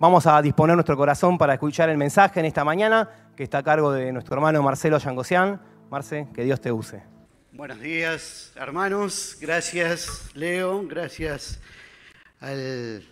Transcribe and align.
vamos 0.00 0.26
a 0.26 0.40
disponer 0.40 0.74
nuestro 0.74 0.96
corazón 0.96 1.36
para 1.36 1.52
escuchar 1.52 1.90
el 1.90 1.98
mensaje 1.98 2.40
en 2.40 2.46
esta 2.46 2.64
mañana, 2.64 3.08
que 3.36 3.44
está 3.44 3.58
a 3.58 3.62
cargo 3.62 3.92
de 3.92 4.10
nuestro 4.12 4.34
hermano 4.34 4.62
Marcelo 4.62 4.98
Yangosian. 4.98 5.60
Marce, 5.90 6.26
que 6.34 6.42
Dios 6.42 6.60
te 6.60 6.72
use. 6.72 7.02
Buenos 7.52 7.80
días, 7.80 8.52
hermanos. 8.56 9.36
Gracias, 9.40 10.30
Leo. 10.34 10.86
Gracias 10.86 11.60
al 12.40 13.04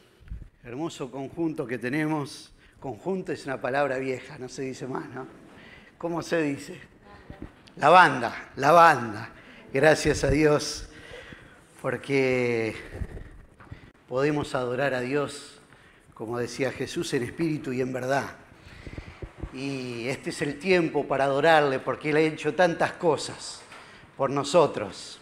hermoso 0.65 1.11
conjunto 1.11 1.67
que 1.67 1.77
tenemos. 1.77 2.53
Conjunto 2.81 3.33
es 3.33 3.45
una 3.45 3.61
palabra 3.61 3.99
vieja, 3.99 4.39
no 4.39 4.49
se 4.49 4.63
dice 4.63 4.87
más, 4.87 5.09
¿no? 5.11 5.27
¿Cómo 5.99 6.23
se 6.23 6.41
dice? 6.41 6.81
La 7.77 7.91
banda, 7.91 8.51
la 8.57 8.73
banda. 8.73 9.31
Gracias 9.73 10.25
a 10.25 10.31
Dios 10.31 10.89
porque 11.83 12.77
podemos 14.09 14.55
adorar 14.55 14.95
a 14.95 15.01
Dios, 15.01 15.58
como 16.19 16.37
decía 16.37 16.73
Jesús, 16.73 17.15
en 17.15 17.23
espíritu 17.23 17.73
y 17.73 17.81
en 17.81 17.93
verdad. 17.93 18.31
Y 19.55 20.09
este 20.09 20.31
es 20.31 20.43
el 20.43 20.59
tiempo 20.59 21.07
para 21.07 21.25
adorarle 21.25 21.79
porque 21.79 22.11
Él 22.11 22.17
ha 22.17 22.21
hecho 22.21 22.57
tantas 22.57 22.95
cosas 22.95 23.63
por 24.17 24.29
nosotros. 24.29 25.21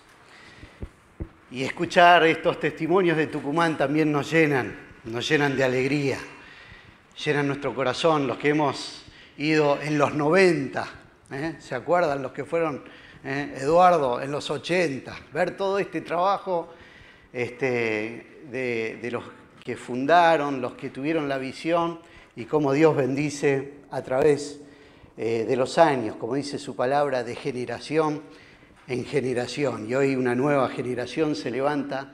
Y 1.51 1.64
escuchar 1.64 2.24
estos 2.24 2.59
testimonios 2.59 3.18
de 3.18 3.27
Tucumán 3.27 3.77
también 3.77 4.10
nos 4.10 4.30
llenan, 4.30 4.74
nos 5.04 5.28
llenan 5.28 5.54
de 5.54 5.64
alegría, 5.64 6.18
llenan 7.23 7.46
nuestro 7.46 7.74
corazón, 7.74 8.26
los 8.26 8.38
que 8.38 8.48
hemos 8.48 9.04
ido 9.37 9.78
en 9.82 9.98
los 9.98 10.15
90, 10.15 10.88
¿eh? 11.30 11.56
¿se 11.59 11.74
acuerdan 11.74 12.23
los 12.23 12.32
que 12.32 12.46
fueron 12.46 12.82
¿eh? 13.23 13.54
Eduardo 13.59 14.23
en 14.23 14.30
los 14.30 14.51
80, 14.51 15.15
ver 15.30 15.59
todo 15.59 15.78
este 15.78 16.01
trabajo 16.01 16.73
este, 17.34 18.40
de, 18.51 19.09
los 19.12 19.24
que 19.66 19.77
fundaron, 19.77 20.61
los 20.61 20.75
que 20.75 20.91
tuvieron 20.91 21.29
la 21.29 21.38
visión 21.38 21.98
y 22.37 22.45
cómo 22.45 22.73
Dios 22.73 22.95
bendice 22.95 23.73
a 23.91 24.01
través 24.01 24.61
eh, 25.16 25.45
de 25.45 25.57
los 25.57 25.77
años, 25.77 26.15
como 26.15 26.37
dice 26.37 26.57
su 26.57 26.77
palabra, 26.77 27.24
de 27.24 27.35
generación 27.35 28.23
en 28.87 29.05
generación. 29.05 29.90
Y 29.90 29.96
hoy 29.96 30.15
una 30.15 30.37
nueva 30.37 30.68
generación 30.68 31.35
se 31.35 31.51
levanta 31.51 32.13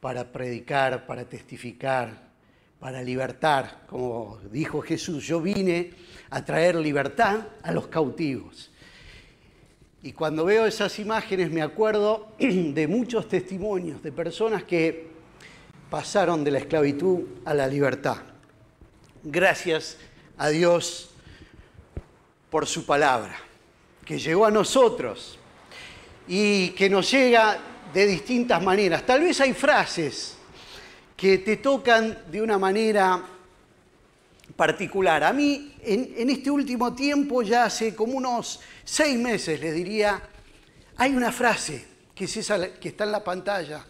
para 0.00 0.32
predicar, 0.32 1.06
para 1.06 1.24
testificar, 1.24 2.30
para 2.80 3.00
libertar. 3.00 3.82
Como 3.86 4.40
dijo 4.50 4.80
Jesús, 4.80 5.24
yo 5.24 5.40
vine 5.40 5.92
a 6.30 6.44
traer 6.44 6.74
libertad 6.74 7.46
a 7.62 7.70
los 7.70 7.86
cautivos. 7.86 8.72
Y 10.02 10.14
cuando 10.14 10.44
veo 10.46 10.66
esas 10.66 10.98
imágenes 10.98 11.52
me 11.52 11.62
acuerdo 11.62 12.32
de 12.40 12.88
muchos 12.88 13.28
testimonios 13.28 14.02
de 14.02 14.10
personas 14.10 14.64
que 14.64 15.11
pasaron 15.92 16.42
de 16.42 16.50
la 16.50 16.56
esclavitud 16.56 17.20
a 17.44 17.52
la 17.52 17.66
libertad. 17.66 18.16
Gracias 19.22 19.98
a 20.38 20.48
Dios 20.48 21.10
por 22.48 22.66
su 22.66 22.86
palabra, 22.86 23.36
que 24.02 24.18
llegó 24.18 24.46
a 24.46 24.50
nosotros 24.50 25.38
y 26.26 26.70
que 26.70 26.88
nos 26.88 27.10
llega 27.10 27.58
de 27.92 28.06
distintas 28.06 28.62
maneras. 28.62 29.04
Tal 29.04 29.20
vez 29.20 29.38
hay 29.42 29.52
frases 29.52 30.38
que 31.14 31.36
te 31.36 31.58
tocan 31.58 32.20
de 32.30 32.40
una 32.40 32.56
manera 32.56 33.22
particular. 34.56 35.22
A 35.22 35.34
mí, 35.34 35.74
en, 35.82 36.30
este 36.30 36.50
último 36.50 36.94
tiempo, 36.94 37.42
ya 37.42 37.64
hace 37.64 37.94
como 37.94 38.14
unos 38.14 38.60
seis 38.82 39.18
meses, 39.18 39.60
les 39.60 39.74
diría, 39.74 40.22
hay 40.96 41.14
una 41.14 41.30
frase 41.30 41.84
que, 42.14 42.24
es 42.24 42.36
esa, 42.38 42.72
que 42.80 42.88
está 42.88 43.04
en 43.04 43.12
la 43.12 43.22
pantalla, 43.22 43.84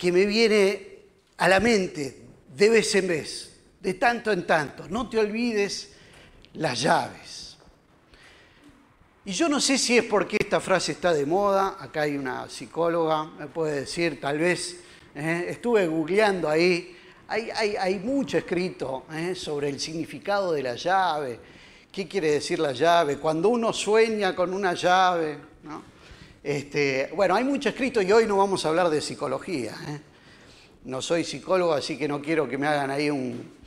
que 0.00 0.10
me 0.10 0.24
viene 0.24 0.88
a 1.36 1.46
la 1.46 1.60
mente 1.60 2.22
de 2.56 2.70
vez 2.70 2.94
en 2.94 3.06
vez, 3.06 3.60
de 3.80 3.94
tanto 3.94 4.32
en 4.32 4.46
tanto. 4.46 4.88
No 4.88 5.10
te 5.10 5.18
olvides 5.18 5.92
las 6.54 6.80
llaves. 6.80 7.58
Y 9.26 9.32
yo 9.32 9.48
no 9.50 9.60
sé 9.60 9.76
si 9.76 9.98
es 9.98 10.04
porque 10.04 10.38
esta 10.40 10.58
frase 10.58 10.92
está 10.92 11.12
de 11.12 11.26
moda, 11.26 11.76
acá 11.78 12.02
hay 12.02 12.16
una 12.16 12.48
psicóloga, 12.48 13.24
me 13.38 13.46
puede 13.46 13.80
decir, 13.80 14.18
tal 14.18 14.38
vez, 14.38 14.80
¿eh? 15.14 15.44
estuve 15.50 15.86
googleando 15.86 16.48
ahí 16.48 16.96
hay, 17.30 18.00
mucho 18.02 18.38
escrito 18.38 19.04
¿eh? 19.12 19.34
sobre 19.36 19.68
el 19.68 19.78
significado 19.78 20.52
de 20.52 20.62
la 20.64 20.74
llave, 20.74 21.38
qué 21.92 22.08
quiere 22.08 22.32
decir 22.32 22.58
la 22.58 22.72
llave, 22.72 23.18
cuando 23.18 23.50
uno 23.50 23.72
sueña 23.72 24.34
con 24.34 24.52
una 24.52 24.74
llave. 24.74 25.38
Este, 26.42 27.10
bueno, 27.14 27.34
hay 27.34 27.44
mucho 27.44 27.68
escrito 27.68 28.00
y 28.00 28.10
hoy 28.12 28.26
no 28.26 28.36
vamos 28.36 28.64
a 28.64 28.70
hablar 28.70 28.90
de 28.90 29.00
psicología. 29.00 29.74
¿eh? 29.88 30.00
No 30.84 31.02
soy 31.02 31.24
psicólogo, 31.24 31.72
así 31.72 31.98
que 31.98 32.08
no 32.08 32.22
quiero 32.22 32.48
que 32.48 32.58
me 32.58 32.66
hagan 32.66 32.90
ahí 32.90 33.10
un, 33.10 33.58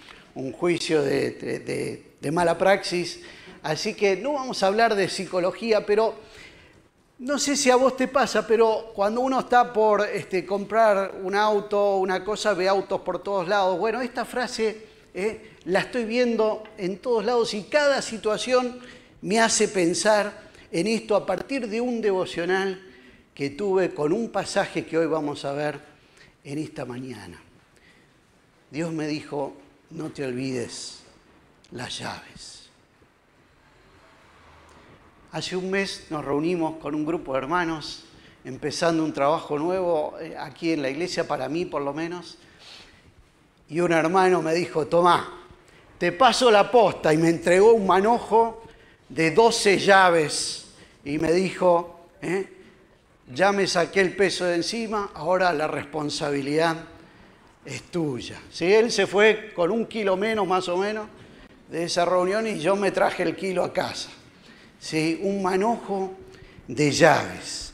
juicio 0.54 1.04
de 1.04 2.30
mala 2.32 2.58
praxis. 2.58 3.22
Así 3.62 3.94
que 3.94 4.16
no 4.18 4.34
vamos 4.34 4.64
a 4.64 4.68
hablar 4.68 4.96
de 4.96 5.08
psicología, 5.08 5.86
pero 5.86 6.16
no 7.20 7.40
sé 7.40 7.56
si 7.56 7.70
a 7.70 7.78
vos 7.78 7.96
te 7.96 8.10
pasa, 8.10 8.46
pero 8.46 8.92
cuando 8.94 9.22
uno 9.22 9.40
está 9.40 9.72
por 9.72 10.02
este, 10.02 10.46
comprar 10.46 11.14
un 11.24 11.36
auto, 11.36 11.98
una 11.98 12.22
cosa, 12.22 12.54
ve 12.54 12.68
autos 12.68 13.00
por 13.00 13.24
todos 13.24 13.48
lados. 13.48 13.80
Bueno, 13.80 14.02
esta 14.02 14.26
frase 14.26 14.88
eh, 15.14 15.52
la 15.66 15.80
estoy 15.80 16.04
viendo 16.04 16.64
en 16.78 16.98
todos 16.98 17.24
lados 17.24 17.54
y 17.54 17.64
cada 17.64 18.02
situación 18.02 18.80
me 19.22 19.40
hace 19.40 19.70
pensar 19.70 20.34
en 20.74 20.88
esto 20.88 21.16
a 21.16 21.24
partir 21.24 21.70
de 21.70 21.80
un 21.80 22.02
devocional 22.02 22.82
que 23.36 23.52
tuve 23.52 23.94
con 23.94 24.12
un 24.12 24.32
pasaje 24.32 24.86
que 24.86 24.98
hoy 24.98 25.06
vamos 25.06 25.46
a 25.46 25.54
ver 25.54 25.80
en 26.44 26.58
esta 26.58 26.84
mañana. 26.84 27.40
Dios 28.72 28.92
me 28.92 29.06
dijo, 29.06 29.54
no 29.92 30.10
te 30.10 30.26
olvides 30.26 31.04
las 31.72 32.00
llaves. 32.00 32.70
Hace 35.32 35.56
un 35.56 35.70
mes 35.70 36.08
nos 36.10 36.26
reunimos 36.26 36.78
con 36.78 36.96
un 36.96 37.06
grupo 37.06 37.34
de 37.34 37.38
hermanos, 37.38 38.06
empezando 38.44 39.04
un 39.04 39.14
trabajo 39.14 39.60
nuevo 39.60 40.16
eh, 40.20 40.36
aquí 40.40 40.72
en 40.74 40.82
la 40.82 40.90
iglesia, 40.90 41.28
para 41.28 41.48
mí 41.50 41.66
por 41.66 41.84
lo 41.84 41.94
menos. 41.94 42.40
Y 43.70 43.80
un 43.80 43.92
hermano 43.92 44.42
me 44.42 44.56
dijo, 44.56 44.88
Tomá, 44.88 45.40
te 46.00 46.12
paso 46.12 46.50
la 46.50 46.72
posta 46.72 47.14
y 47.14 47.18
me 47.18 47.30
entregó 47.30 47.74
un 47.74 47.86
manojo 47.86 48.64
de 49.14 49.32
12 49.32 49.78
llaves 49.78 50.66
y 51.06 51.20
me 51.20 51.32
dijo, 51.32 52.08
¿eh? 52.22 52.48
ya 53.32 53.52
me 53.52 53.68
saqué 53.68 54.02
el 54.02 54.16
peso 54.16 54.46
de 54.46 54.56
encima, 54.56 55.12
ahora 55.14 55.54
la 55.54 55.68
responsabilidad 55.68 56.78
es 57.64 57.84
tuya. 57.84 58.42
¿Sí? 58.52 58.74
Él 58.74 58.92
se 58.92 59.06
fue 59.06 59.52
con 59.56 59.70
un 59.72 59.86
kilo 59.86 60.18
menos 60.18 60.48
más 60.48 60.68
o 60.68 60.78
menos 60.78 61.08
de 61.70 61.84
esa 61.84 62.06
reunión 62.06 62.48
y 62.48 62.60
yo 62.60 62.76
me 62.76 62.92
traje 62.92 63.24
el 63.24 63.36
kilo 63.36 63.64
a 63.64 63.72
casa. 63.72 64.10
¿sí? 64.80 65.20
un 65.22 65.44
manojo 65.44 66.14
de 66.68 66.92
llaves. 66.92 67.74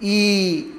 Y 0.00 0.72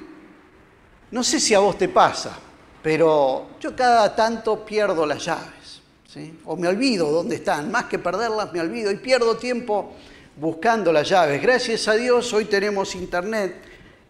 no 1.12 1.24
sé 1.24 1.40
si 1.40 1.54
a 1.54 1.60
vos 1.60 1.78
te 1.78 1.90
pasa, 1.90 2.38
pero 2.82 3.52
yo 3.60 3.76
cada 3.76 4.16
tanto 4.16 4.66
pierdo 4.66 5.06
las 5.06 5.24
llaves, 5.24 5.59
¿sí? 6.12 6.40
o 6.46 6.56
me 6.56 6.68
olvido 6.68 7.12
dónde 7.12 7.36
están, 7.36 7.72
más 7.72 7.86
que 7.86 8.00
perderlas 8.00 8.52
me 8.52 8.62
olvido 8.62 8.92
y 8.92 8.96
pierdo 8.96 9.38
tiempo 9.38 9.94
buscando 10.38 10.92
las 10.92 11.08
llaves. 11.08 11.42
Gracias 11.42 11.88
a 11.88 11.94
Dios 11.96 12.34
hoy 12.34 12.46
tenemos 12.46 12.96
internet 12.96 13.56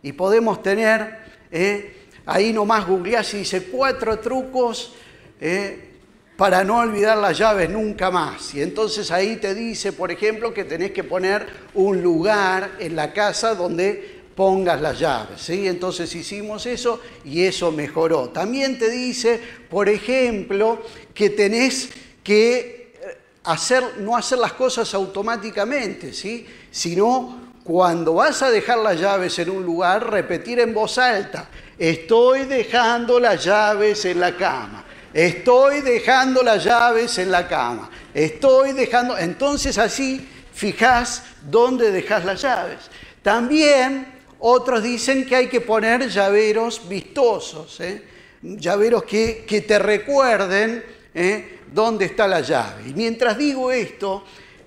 y 0.01 0.13
podemos 0.13 0.63
tener, 0.63 1.17
¿eh? 1.51 1.95
ahí 2.25 2.53
nomás 2.53 2.87
googleás 2.87 3.33
y 3.33 3.39
dice 3.39 3.63
cuatro 3.63 4.19
trucos 4.19 4.93
¿eh? 5.41 5.89
para 6.37 6.63
no 6.63 6.77
olvidar 6.77 7.17
las 7.17 7.37
llaves 7.37 7.69
nunca 7.69 8.09
más. 8.09 8.53
Y 8.53 8.61
entonces 8.61 9.11
ahí 9.11 9.35
te 9.35 9.53
dice, 9.53 9.91
por 9.91 10.09
ejemplo, 10.09 10.53
que 10.53 10.63
tenés 10.63 10.91
que 10.91 11.03
poner 11.03 11.47
un 11.73 12.01
lugar 12.01 12.71
en 12.79 12.95
la 12.95 13.11
casa 13.11 13.55
donde 13.55 14.18
pongas 14.39 14.79
las 14.79 14.97
llaves. 14.97 15.41
¿sí? 15.41 15.67
Entonces 15.67 16.15
hicimos 16.15 16.65
eso 16.65 17.01
y 17.25 17.43
eso 17.43 17.73
mejoró. 17.73 18.29
También 18.29 18.79
te 18.79 18.89
dice, 18.89 19.37
por 19.69 19.89
ejemplo, 19.89 20.81
que 21.13 21.31
tenés 21.31 21.89
que 22.23 22.93
eh, 22.95 23.17
hacer, 23.43 23.97
no 23.97 24.15
hacer 24.15 24.37
las 24.37 24.53
cosas 24.53 24.93
automáticamente, 24.93 26.13
¿sí? 26.13 26.47
sino 26.71 27.51
cuando 27.65 28.13
vas 28.13 28.41
a 28.41 28.49
dejar 28.49 28.77
las 28.77 29.01
llaves 29.01 29.37
en 29.39 29.49
un 29.49 29.65
lugar, 29.65 30.09
repetir 30.09 30.61
en 30.61 30.73
voz 30.73 30.97
alta, 30.97 31.49
estoy 31.77 32.45
dejando 32.45 33.19
las 33.19 33.43
llaves 33.43 34.05
en 34.05 34.21
la 34.21 34.37
cama. 34.37 34.85
Estoy 35.13 35.81
dejando 35.81 36.43
las 36.43 36.63
llaves 36.63 37.17
en 37.17 37.29
la 37.29 37.45
cama. 37.45 37.89
Estoy 38.13 38.71
dejando. 38.71 39.17
Entonces 39.17 39.77
así 39.77 40.25
fijás 40.53 41.23
dónde 41.41 41.91
dejas 41.91 42.23
las 42.23 42.41
llaves. 42.41 42.89
También 43.21 44.18
otros 44.39 44.81
dicen 44.81 45.25
que 45.25 45.35
hay 45.35 45.47
que 45.47 45.61
poner 45.61 46.09
llaveros 46.09 46.87
vistosos, 46.87 47.79
¿eh? 47.81 48.03
llaveros 48.41 49.03
que, 49.03 49.65
te 49.67 49.79
recuerden 49.79 50.83
¿eh? 51.13 51.59
dónde 51.71 52.05
está 52.05 52.27
la 52.27 52.41
llave. 52.41 52.89
Y 52.89 52.93
mientras 52.93 53.37
digo 53.37 53.71
esto, 53.71 54.23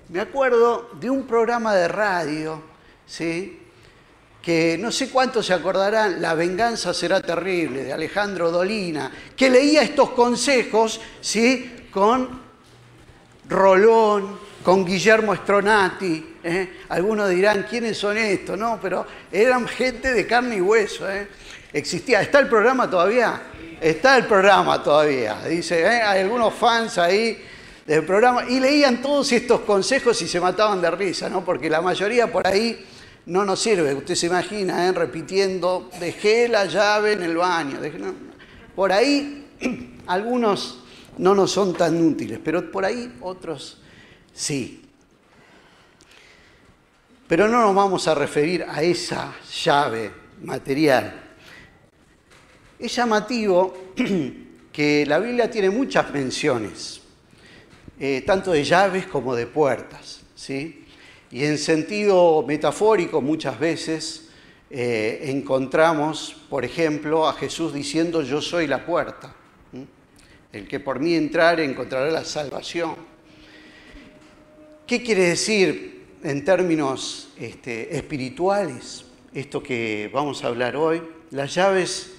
me 0.09 0.19
acuerdo 0.19 0.91
de 0.99 1.09
un 1.09 1.25
programa 1.25 1.73
de 1.75 1.87
radio, 1.87 2.61
¿sí? 3.05 3.59
que 4.43 4.77
no 4.77 4.91
sé 4.91 5.09
cuántos 5.09 5.45
se 5.45 5.53
acordarán, 5.53 6.21
La 6.21 6.33
venganza 6.33 6.93
será 6.93 7.21
terrible, 7.21 7.85
de 7.85 7.93
Alejandro 7.93 8.51
Dolina, 8.51 9.09
que 9.35 9.49
leía 9.49 9.81
estos 9.81 10.09
consejos, 10.09 10.99
¿sí? 11.21 11.87
Con 11.89 12.41
Rolón, 13.47 14.37
con 14.61 14.85
Guillermo 14.85 15.33
Stronati. 15.33 16.32
¿Eh? 16.43 16.69
Algunos 16.89 17.29
dirán, 17.29 17.65
¿quiénes 17.69 17.97
son 17.97 18.17
estos? 18.17 18.57
No, 18.57 18.79
pero 18.81 19.05
eran 19.31 19.67
gente 19.67 20.13
de 20.13 20.27
carne 20.27 20.57
y 20.57 20.61
hueso. 20.61 21.09
¿eh? 21.09 21.27
Existía, 21.71 22.21
¿está 22.21 22.39
el 22.39 22.47
programa 22.47 22.89
todavía? 22.89 23.41
Está 23.81 24.17
el 24.17 24.25
programa 24.25 24.81
todavía. 24.83 25.41
Dice, 25.47 25.81
¿eh? 25.81 26.01
hay 26.01 26.21
algunos 26.21 26.53
fans 26.53 26.97
ahí 26.97 27.43
del 27.85 28.03
programa 28.05 28.45
y 28.47 28.59
leían 28.59 29.01
todos 29.01 29.31
estos 29.31 29.61
consejos 29.61 30.21
y 30.21 30.27
se 30.27 30.39
mataban 30.39 30.81
de 30.81 30.91
risa, 30.91 31.29
¿no? 31.29 31.43
Porque 31.43 31.69
la 31.69 31.81
mayoría 31.81 32.31
por 32.31 32.47
ahí 32.47 32.85
no 33.25 33.45
nos 33.45 33.59
sirve. 33.59 33.93
Usted 33.93 34.15
se 34.15 34.27
imagina, 34.27 34.91
repitiendo, 34.91 35.89
dejé 35.99 36.47
la 36.47 36.65
llave 36.65 37.13
en 37.13 37.23
el 37.23 37.37
baño. 37.37 37.79
Por 38.75 38.91
ahí 38.91 39.47
algunos 40.07 40.79
no 41.17 41.35
nos 41.35 41.51
son 41.51 41.73
tan 41.73 42.01
útiles, 42.05 42.39
pero 42.43 42.71
por 42.71 42.85
ahí 42.85 43.13
otros 43.21 43.81
sí. 44.33 44.83
Pero 47.27 47.47
no 47.47 47.61
nos 47.61 47.73
vamos 47.73 48.07
a 48.07 48.15
referir 48.15 48.65
a 48.67 48.83
esa 48.83 49.33
llave 49.63 50.11
material. 50.41 51.21
Es 52.77 52.95
llamativo 52.95 53.93
que 54.73 55.05
la 55.05 55.19
Biblia 55.19 55.49
tiene 55.49 55.69
muchas 55.69 56.11
menciones, 56.11 57.01
eh, 57.97 58.23
tanto 58.25 58.51
de 58.51 58.63
llaves 58.63 59.07
como 59.07 59.35
de 59.35 59.47
puertas, 59.47 60.21
¿sí? 60.35 60.85
Y 61.31 61.45
en 61.45 61.57
sentido 61.57 62.43
metafórico 62.45 63.21
muchas 63.21 63.57
veces 63.57 64.29
eh, 64.69 65.21
encontramos, 65.23 66.35
por 66.49 66.65
ejemplo, 66.65 67.27
a 67.27 67.33
Jesús 67.33 67.73
diciendo 67.73 68.21
yo 68.21 68.41
soy 68.41 68.67
la 68.67 68.85
puerta. 68.85 69.33
El 70.51 70.67
que 70.67 70.79
por 70.79 70.99
mí 70.99 71.15
entrar 71.15 71.59
encontrará 71.59 72.11
la 72.11 72.23
salvación. 72.25 72.95
¿Qué 74.85 75.01
quiere 75.01 75.29
decir 75.29 75.92
en 76.23 76.45
términos 76.45 77.29
este, 77.37 77.95
espirituales 77.95 79.05
esto 79.33 79.61
que 79.61 80.09
vamos 80.13 80.43
a 80.43 80.47
hablar 80.47 80.75
hoy? 80.75 81.01
Las 81.31 81.53
llaves 81.55 82.13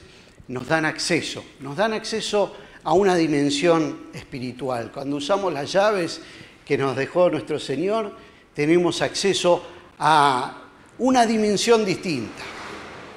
nos 0.48 0.66
dan 0.68 0.84
acceso, 0.84 1.44
nos 1.60 1.76
dan 1.76 1.92
acceso 1.94 2.54
a 2.82 2.92
una 2.92 3.16
dimensión 3.16 4.08
espiritual. 4.12 4.90
Cuando 4.92 5.16
usamos 5.16 5.52
las 5.52 5.72
llaves 5.72 6.20
que 6.66 6.76
nos 6.76 6.96
dejó 6.96 7.30
nuestro 7.30 7.58
Señor, 7.58 8.12
tenemos 8.52 9.00
acceso 9.00 9.64
a 9.98 10.62
una 10.98 11.24
dimensión 11.24 11.84
distinta, 11.84 12.42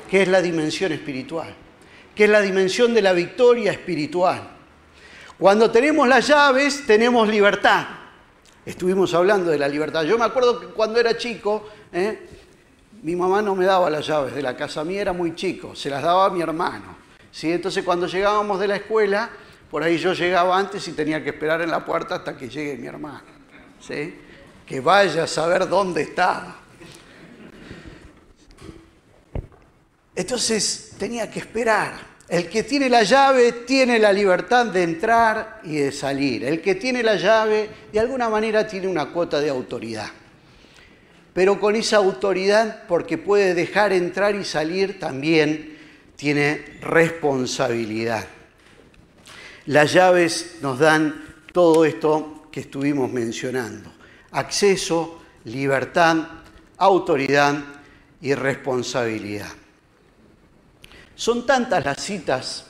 que 0.09 0.21
es 0.21 0.27
la 0.27 0.41
dimensión 0.41 0.91
espiritual, 0.93 1.53
que 2.15 2.23
es 2.23 2.29
la 2.29 2.41
dimensión 2.41 2.93
de 2.93 3.01
la 3.01 3.13
victoria 3.13 3.71
espiritual. 3.71 4.51
Cuando 5.37 5.69
tenemos 5.69 6.07
las 6.07 6.27
llaves, 6.27 6.85
tenemos 6.87 7.27
libertad. 7.27 7.85
Estuvimos 8.67 9.13
hablando 9.13 9.49
de 9.49 9.57
la 9.57 9.69
libertad. 9.69 10.03
Yo 10.03 10.17
me 10.17 10.25
acuerdo 10.25 10.59
que 10.59 10.65
cuando 10.67 10.99
era 10.99 11.15
chico, 11.15 11.69
¿eh? 11.93 12.19
mi 13.01 13.15
mamá 13.15 13.41
no 13.41 13.55
me 13.55 13.63
daba 13.63 13.89
las 13.89 14.05
llaves 14.05 14.35
de 14.35 14.41
la 14.41 14.57
casa 14.57 14.83
mía, 14.83 14.99
era 14.99 15.13
muy 15.13 15.35
chico, 15.35 15.73
se 15.73 15.89
las 15.89 16.03
daba 16.03 16.25
a 16.25 16.29
mi 16.29 16.41
hermano. 16.41 16.97
¿sí? 17.31 17.49
Entonces 17.49 17.85
cuando 17.85 18.07
llegábamos 18.07 18.59
de 18.59 18.67
la 18.67 18.75
escuela, 18.75 19.29
por 19.71 19.83
ahí 19.83 19.97
yo 19.97 20.11
llegaba 20.11 20.59
antes 20.59 20.85
y 20.89 20.91
tenía 20.91 21.23
que 21.23 21.29
esperar 21.29 21.61
en 21.61 21.71
la 21.71 21.85
puerta 21.85 22.15
hasta 22.15 22.35
que 22.35 22.49
llegue 22.49 22.75
mi 22.75 22.87
hermano. 22.87 23.23
¿sí? 23.79 24.19
Que 24.65 24.81
vaya 24.81 25.23
a 25.23 25.27
saber 25.27 25.69
dónde 25.69 26.01
estaba. 26.01 26.57
Entonces 30.13 30.93
tenía 30.99 31.31
que 31.31 31.39
esperar. 31.39 31.93
El 32.29 32.50
que 32.50 32.63
tiene 32.63 32.89
la 32.89 33.03
llave 33.03 33.53
tiene 33.65 34.00
la 34.00 34.12
libertad 34.12 34.65
de 34.65 34.83
entrar 34.83 35.62
y 35.63 35.77
de 35.77 35.91
salir. 35.94 36.44
El 36.44 36.62
que 36.62 36.75
tiene 36.75 37.01
la 37.01 37.15
llave 37.15 37.69
de 37.91 38.00
alguna 38.00 38.29
manera 38.29 38.68
tiene 38.68 38.88
una 38.88 39.06
cuota 39.07 39.39
de 39.39 39.50
autoridad. 39.50 40.09
Pero 41.33 41.59
con 41.59 41.75
esa 41.75 41.97
autoridad, 41.97 42.83
porque 42.88 43.18
puede 43.18 43.53
dejar 43.53 43.94
entrar 43.94 44.35
y 44.35 44.44
salir, 44.44 45.00
también 45.00 45.77
tiene 46.18 46.79
responsabilidad. 46.81 48.27
Las 49.68 49.94
llaves 49.94 50.57
nos 50.62 50.80
dan 50.80 51.23
todo 51.53 51.85
esto 51.85 52.47
que 52.51 52.62
estuvimos 52.62 53.12
mencionando. 53.12 53.91
Acceso, 54.31 55.21
libertad, 55.45 56.27
autoridad 56.77 57.63
y 58.21 58.33
responsabilidad. 58.33 59.51
Son 61.17 61.47
tantas 61.47 61.83
las 61.83 61.99
citas 61.99 62.65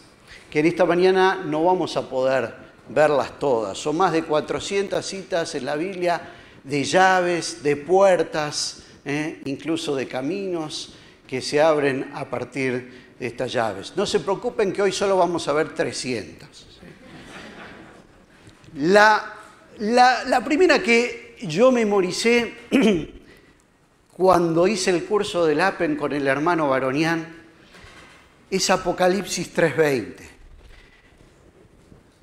que 0.49 0.61
en 0.61 0.67
esta 0.67 0.85
mañana 0.85 1.35
no 1.45 1.65
vamos 1.65 1.97
a 1.97 2.09
poder 2.09 2.55
verlas 2.87 3.37
todas. 3.39 3.77
Son 3.77 3.97
más 3.97 4.13
de 4.13 4.23
400 4.23 5.05
citas 5.05 5.53
en 5.55 5.65
la 5.65 5.75
Biblia 5.75 6.21
de 6.63 6.85
llaves, 6.85 7.61
de 7.61 7.75
puertas, 7.75 8.83
¿eh? 9.03 9.41
incluso 9.43 9.97
de 9.97 10.07
caminos 10.07 10.93
que 11.27 11.41
se 11.41 11.61
abren 11.61 12.09
a 12.13 12.29
partir 12.29 13.15
de 13.19 13.27
estas 13.27 13.51
llaves. 13.51 13.91
No 13.97 14.05
se 14.05 14.21
preocupen 14.21 14.71
que 14.71 14.81
hoy 14.81 14.93
solo 14.93 15.17
vamos 15.17 15.45
a 15.49 15.51
ver 15.51 15.75
300. 15.75 16.67
La, 18.75 19.33
la 19.79 20.41
primera 20.45 20.81
que 20.81 21.35
yo 21.41 21.73
memoricé 21.73 22.53
cuando 24.15 24.67
hice 24.69 24.91
el 24.91 25.03
curso 25.03 25.45
del 25.45 25.59
APEN 25.59 25.97
con 25.97 26.13
el 26.13 26.25
hermano 26.27 26.69
Baronián 26.69 27.36
es 28.49 28.69
Apocalipsis 28.69 29.53
3:20. 29.53 30.37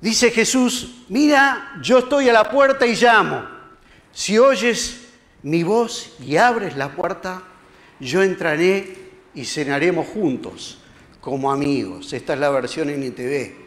Dice 0.01 0.31
Jesús, 0.31 1.03
mira, 1.09 1.79
yo 1.81 1.99
estoy 1.99 2.29
a 2.29 2.33
la 2.33 2.49
puerta 2.49 2.85
y 2.85 2.95
llamo. 2.95 3.43
Si 4.11 4.37
oyes 4.37 5.01
mi 5.43 5.63
voz 5.63 6.13
y 6.19 6.37
abres 6.37 6.75
la 6.75 6.95
puerta, 6.95 7.43
yo 7.99 8.21
entraré 8.21 8.95
y 9.33 9.45
cenaremos 9.45 10.07
juntos 10.07 10.79
como 11.21 11.51
amigos. 11.51 12.13
Esta 12.13 12.33
es 12.33 12.39
la 12.39 12.49
versión 12.49 12.89
en 12.89 13.03
ITV. 13.03 13.65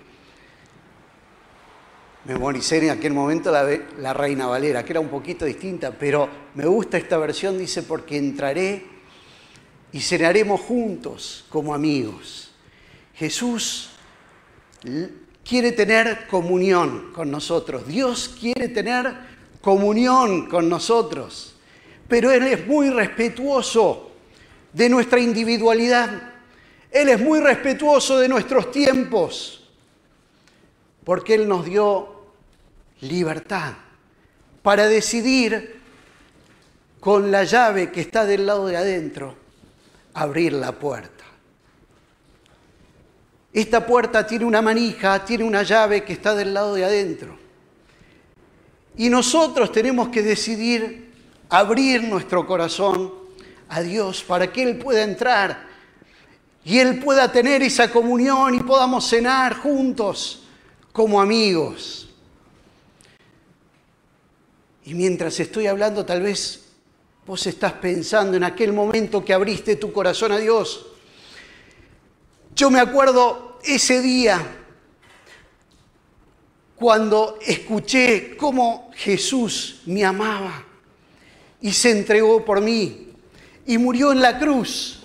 Memoricé 2.25 2.85
en 2.85 2.91
aquel 2.91 3.15
momento 3.15 3.51
la, 3.51 3.67
la 3.99 4.13
Reina 4.13 4.47
Valera, 4.47 4.85
que 4.85 4.93
era 4.93 5.01
un 5.01 5.09
poquito 5.09 5.45
distinta, 5.45 5.91
pero 5.91 6.29
me 6.55 6.67
gusta 6.67 6.99
esta 6.99 7.17
versión, 7.17 7.59
dice, 7.59 7.83
porque 7.83 8.17
entraré 8.17 8.87
y 9.93 10.01
cenaremos 10.01 10.61
juntos 10.61 11.47
como 11.49 11.75
amigos. 11.75 12.48
Jesús 13.19 13.91
quiere 15.45 15.73
tener 15.73 16.29
comunión 16.29 17.13
con 17.13 17.31
nosotros. 17.31 17.87
Dios 17.87 18.37
quiere 18.41 18.69
tener 18.69 19.13
comunión 19.61 20.49
con 20.49 20.69
nosotros. 20.69 21.57
Pero 22.07 22.31
Él 22.31 22.45
es 22.45 22.67
muy 22.67 22.91
respetuoso 22.91 24.13
de 24.73 24.89
nuestra 24.89 25.19
individualidad. 25.19 26.11
Él 26.91 27.09
es 27.09 27.21
muy 27.21 27.41
respetuoso 27.41 28.19
de 28.19 28.29
nuestros 28.29 28.71
tiempos. 28.71 29.69
Porque 31.03 31.35
Él 31.35 31.49
nos 31.49 31.65
dio 31.65 32.19
libertad 33.01 33.75
para 34.63 34.87
decidir 34.87 35.81
con 37.01 37.31
la 37.33 37.45
llave 37.45 37.91
que 37.91 38.01
está 38.01 38.25
del 38.25 38.47
lado 38.47 38.67
de 38.67 38.77
adentro 38.77 39.35
abrir 40.15 40.53
la 40.53 40.73
puerta. 40.73 41.25
Esta 43.53 43.87
puerta 43.87 44.27
tiene 44.27 44.45
una 44.45 44.61
manija, 44.61 45.25
tiene 45.25 45.45
una 45.45 45.63
llave 45.63 46.05
que 46.05 46.13
está 46.13 46.35
del 46.35 46.53
lado 46.53 46.75
de 46.75 46.85
adentro. 46.85 47.39
Y 48.97 49.09
nosotros 49.09 49.73
tenemos 49.73 50.09
que 50.09 50.23
decidir 50.23 51.13
abrir 51.49 52.03
nuestro 52.05 52.47
corazón 52.47 53.13
a 53.69 53.81
Dios 53.81 54.23
para 54.23 54.53
que 54.53 54.63
Él 54.63 54.79
pueda 54.79 55.03
entrar 55.03 55.67
y 56.65 56.79
Él 56.79 56.99
pueda 56.99 57.31
tener 57.31 57.63
esa 57.63 57.91
comunión 57.91 58.55
y 58.55 58.61
podamos 58.61 59.09
cenar 59.09 59.55
juntos 59.55 60.45
como 60.93 61.21
amigos. 61.21 62.09
Y 64.85 64.95
mientras 64.95 65.39
estoy 65.39 65.67
hablando, 65.67 66.05
tal 66.05 66.23
vez 66.23 66.65
vos 67.27 67.47
estás 67.47 67.75
pensando 67.75 68.37
en 68.37 68.45
aquel 68.45 68.73
momento 68.73 69.25
que 69.25 69.33
abriste 69.33 69.77
tu 69.77 69.93
corazón 69.93 70.33
a 70.33 70.39
Dios. 70.39 70.87
Yo 72.59 72.73
me 72.73 72.81
acuerdo 72.81 73.61
ese 73.63 74.03
día, 74.03 74.45
cuando 76.75 77.39
escuché 77.41 78.37
cómo 78.37 78.91
Jesús 78.97 79.83
me 79.87 80.05
amaba 80.05 80.65
y 81.61 81.73
se 81.73 81.93
entregó 81.93 82.45
por 82.45 82.61
mí 82.61 83.13
y 83.65 83.79
murió 83.79 84.11
en 84.11 84.21
la 84.21 84.41
cruz 84.41 85.05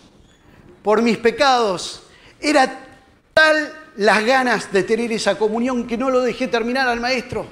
por 0.82 1.04
mis 1.04 1.20
pecados, 1.20 2.08
era 2.42 2.88
tal 3.36 3.72
las 3.98 4.26
ganas 4.26 4.74
de 4.74 4.82
tener 4.82 5.12
esa 5.12 5.38
comunión 5.38 5.86
que 5.86 5.96
no 5.96 6.10
lo 6.10 6.22
dejé 6.22 6.48
terminar 6.48 6.88
al 6.88 7.00
maestro. 7.00 7.46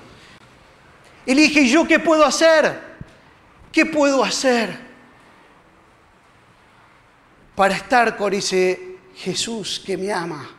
Y 1.27 1.35
le 1.35 1.43
dije, 1.43 1.67
¿yo 1.67 1.87
qué 1.87 1.99
puedo 1.99 2.25
hacer? 2.25 2.75
¿Qué 3.71 3.85
puedo 3.85 4.23
hacer? 4.23 4.89
para 7.53 7.75
estar 7.75 8.17
con 8.17 8.33
ese 8.33 8.90
Jesús 9.15 9.81
que 9.85 9.97
me 9.97 10.11
ama. 10.11 10.49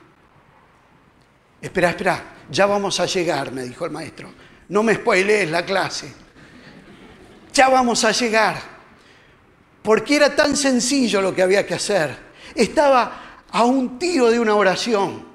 Espera, 1.60 1.90
espera, 1.90 2.34
ya 2.50 2.66
vamos 2.66 2.98
a 3.00 3.06
llegar, 3.06 3.52
me 3.52 3.62
dijo 3.62 3.84
el 3.84 3.92
maestro. 3.92 4.32
No 4.68 4.82
me 4.82 4.94
spoilees 4.94 5.50
la 5.50 5.64
clase. 5.64 6.12
Ya 7.52 7.68
vamos 7.68 8.04
a 8.04 8.12
llegar. 8.12 8.56
Porque 9.82 10.16
era 10.16 10.34
tan 10.34 10.56
sencillo 10.56 11.20
lo 11.20 11.34
que 11.34 11.42
había 11.42 11.66
que 11.66 11.74
hacer. 11.74 12.16
Estaba 12.54 13.44
a 13.50 13.64
un 13.64 13.98
tiro 13.98 14.30
de 14.30 14.40
una 14.40 14.54
oración 14.54 15.26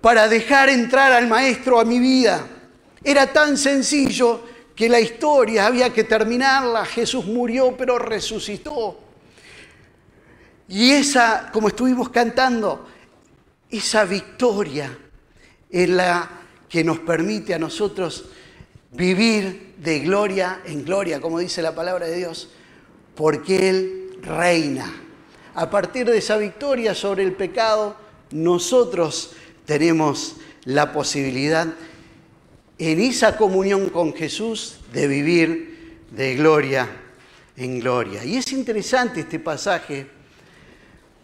para 0.00 0.28
dejar 0.28 0.68
entrar 0.68 1.12
al 1.12 1.26
maestro 1.26 1.80
a 1.80 1.84
mi 1.84 1.98
vida. 1.98 2.46
Era 3.02 3.32
tan 3.32 3.56
sencillo 3.56 4.42
que 4.74 4.88
la 4.88 5.00
historia 5.00 5.66
había 5.66 5.92
que 5.92 6.04
terminarla. 6.04 6.84
Jesús 6.84 7.24
murió 7.24 7.74
pero 7.76 7.98
resucitó. 7.98 9.03
Y 10.68 10.90
esa, 10.92 11.50
como 11.52 11.68
estuvimos 11.68 12.08
cantando, 12.08 12.86
esa 13.70 14.04
victoria 14.04 14.96
es 15.70 15.88
la 15.88 16.30
que 16.68 16.84
nos 16.84 17.00
permite 17.00 17.54
a 17.54 17.58
nosotros 17.58 18.26
vivir 18.92 19.74
de 19.78 20.00
gloria 20.00 20.60
en 20.64 20.84
gloria, 20.84 21.20
como 21.20 21.38
dice 21.38 21.60
la 21.60 21.74
palabra 21.74 22.06
de 22.06 22.16
Dios, 22.16 22.50
porque 23.14 23.68
Él 23.68 24.18
reina. 24.22 24.92
A 25.54 25.70
partir 25.70 26.06
de 26.06 26.18
esa 26.18 26.36
victoria 26.36 26.94
sobre 26.94 27.22
el 27.22 27.32
pecado, 27.32 27.96
nosotros 28.30 29.32
tenemos 29.66 30.36
la 30.64 30.92
posibilidad 30.92 31.68
en 32.78 33.00
esa 33.00 33.36
comunión 33.36 33.88
con 33.90 34.14
Jesús 34.14 34.80
de 34.92 35.06
vivir 35.06 35.98
de 36.10 36.34
gloria 36.34 36.88
en 37.56 37.78
gloria. 37.80 38.24
Y 38.24 38.36
es 38.36 38.52
interesante 38.52 39.20
este 39.20 39.38
pasaje 39.38 40.08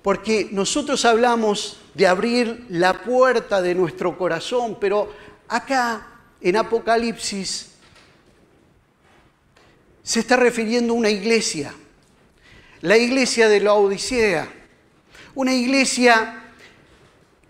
porque 0.02 0.48
nosotros 0.52 1.04
hablamos 1.04 1.80
de 1.94 2.06
abrir 2.06 2.66
la 2.70 3.02
puerta 3.02 3.60
de 3.60 3.74
nuestro 3.74 4.16
corazón, 4.16 4.78
pero 4.80 5.12
acá 5.48 6.06
en 6.40 6.56
Apocalipsis 6.56 7.72
se 10.02 10.20
está 10.20 10.36
refiriendo 10.36 10.94
a 10.94 10.96
una 10.96 11.10
iglesia, 11.10 11.74
la 12.80 12.96
iglesia 12.96 13.48
de 13.48 13.60
la 13.60 13.74
Odisea, 13.74 14.48
una 15.34 15.52
iglesia 15.52 16.52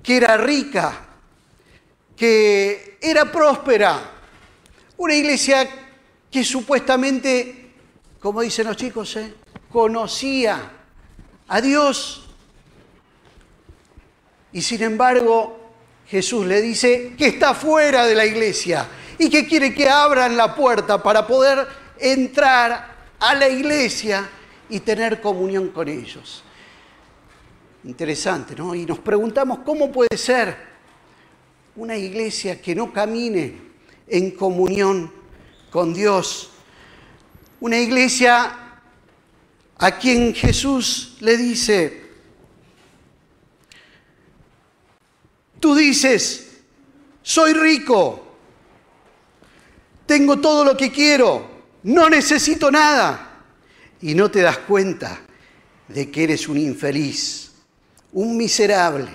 que 0.03 0.17
era 0.17 0.37
rica, 0.37 1.07
que 2.17 2.99
era 3.01 3.31
próspera, 3.31 4.11
una 4.97 5.15
iglesia 5.15 5.69
que 6.31 6.45
supuestamente, 6.45 7.73
como 8.21 8.43
dicen 8.43 8.67
los 8.67 8.77
chicos, 8.77 9.17
¿eh? 9.17 9.35
conocía 9.71 10.73
a 11.49 11.61
Dios. 11.61 12.30
Y 14.53 14.63
sin 14.63 14.83
embargo, 14.83 15.61
Jesús 16.07 16.45
le 16.47 16.61
dice 16.61 17.15
que 17.17 17.29
está 17.29 17.55
fuera 17.55 18.07
de 18.07 18.15
la 18.15 18.27
iglesia 18.27 18.89
y 19.19 19.31
que 19.31 19.47
quiere 19.47 19.73
que 19.73 19.89
abran 19.89 20.37
la 20.37 20.55
puerta 20.55 21.03
para 21.03 21.27
poder 21.27 21.67
entrar 21.99 22.97
a 23.19 23.35
la 23.35 23.49
iglesia 23.49 24.29
y 24.69 24.81
tener 24.81 25.21
comunión 25.21 25.69
con 25.69 25.89
ellos. 25.89 26.43
Interesante, 27.85 28.55
¿no? 28.57 28.75
Y 28.75 28.85
nos 28.87 28.99
preguntamos 28.99 29.61
cómo 29.65 29.93
puede 29.93 30.17
ser 30.17 30.57
una 31.77 31.97
iglesia 31.97 32.61
que 32.61 32.75
no 32.75 32.93
camine 32.93 33.57
en 34.07 34.33
comunión 34.33 35.13
con 35.71 35.95
Dios. 35.95 36.51
Una 37.61 37.79
iglesia 37.79 38.57
a 39.79 39.99
quien 39.99 40.35
Jesús 40.35 41.17
le 41.21 41.37
dice, 41.37 42.10
tú 45.61 45.75
dices, 45.75 46.63
soy 47.23 47.53
rico, 47.53 48.27
tengo 50.07 50.41
todo 50.41 50.65
lo 50.65 50.77
que 50.77 50.91
quiero, 50.91 51.49
no 51.85 52.11
necesito 52.11 52.71
nada. 52.71 53.27
Y 54.03 54.15
no 54.15 54.31
te 54.31 54.41
das 54.41 54.59
cuenta 54.59 55.21
de 55.87 56.11
que 56.11 56.25
eres 56.25 56.49
un 56.49 56.57
infeliz, 56.57 57.53
un 58.13 58.37
miserable. 58.37 59.11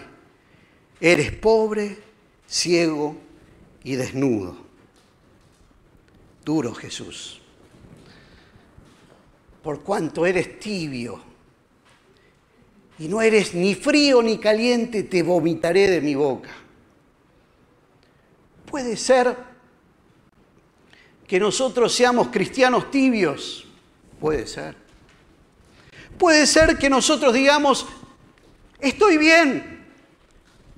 Eres 1.01 1.31
pobre, 1.31 1.97
ciego 2.47 3.17
y 3.83 3.95
desnudo. 3.95 4.55
Duro 6.45 6.73
Jesús. 6.73 7.41
Por 9.63 9.81
cuanto 9.81 10.25
eres 10.25 10.59
tibio 10.59 11.34
y 12.97 13.07
no 13.07 13.21
eres 13.21 13.53
ni 13.53 13.75
frío 13.75 14.21
ni 14.21 14.37
caliente, 14.37 15.03
te 15.03 15.21
vomitaré 15.21 15.89
de 15.89 16.01
mi 16.01 16.15
boca. 16.15 16.51
Puede 18.65 18.95
ser 18.95 19.35
que 21.27 21.39
nosotros 21.39 21.93
seamos 21.93 22.29
cristianos 22.29 22.89
tibios. 22.91 23.65
Puede 24.19 24.47
ser. 24.47 24.75
Puede 26.17 26.47
ser 26.47 26.77
que 26.77 26.89
nosotros 26.89 27.33
digamos, 27.33 27.85
estoy 28.79 29.17
bien, 29.17 29.85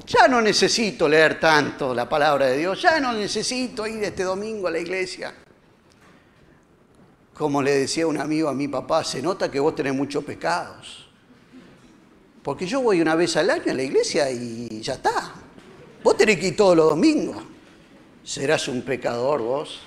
ya 0.05 0.27
no 0.27 0.41
necesito 0.41 1.07
leer 1.07 1.39
tanto 1.39 1.93
la 1.93 2.09
palabra 2.09 2.47
de 2.47 2.57
Dios, 2.57 2.81
ya 2.81 2.99
no 2.99 3.13
necesito 3.13 3.85
ir 3.85 4.03
este 4.03 4.23
domingo 4.23 4.67
a 4.67 4.71
la 4.71 4.79
iglesia. 4.79 5.33
Como 7.35 7.61
le 7.61 7.71
decía 7.71 8.07
un 8.07 8.19
amigo 8.19 8.49
a 8.49 8.53
mi 8.53 8.67
papá, 8.67 9.03
se 9.03 9.21
nota 9.21 9.51
que 9.51 9.59
vos 9.59 9.75
tenés 9.75 9.93
muchos 9.93 10.23
pecados. 10.23 11.06
Porque 12.47 12.65
yo 12.65 12.79
voy 12.79 13.01
una 13.01 13.13
vez 13.13 13.35
al 13.35 13.49
año 13.49 13.73
a 13.73 13.73
la 13.73 13.83
iglesia 13.83 14.31
y 14.31 14.79
ya 14.79 14.93
está. 14.93 15.33
Vos 16.01 16.15
tenés 16.15 16.39
que 16.39 16.47
ir 16.47 16.55
todos 16.55 16.77
los 16.77 16.91
domingos. 16.91 17.43
¿Serás 18.23 18.69
un 18.69 18.83
pecador 18.83 19.41
vos? 19.41 19.81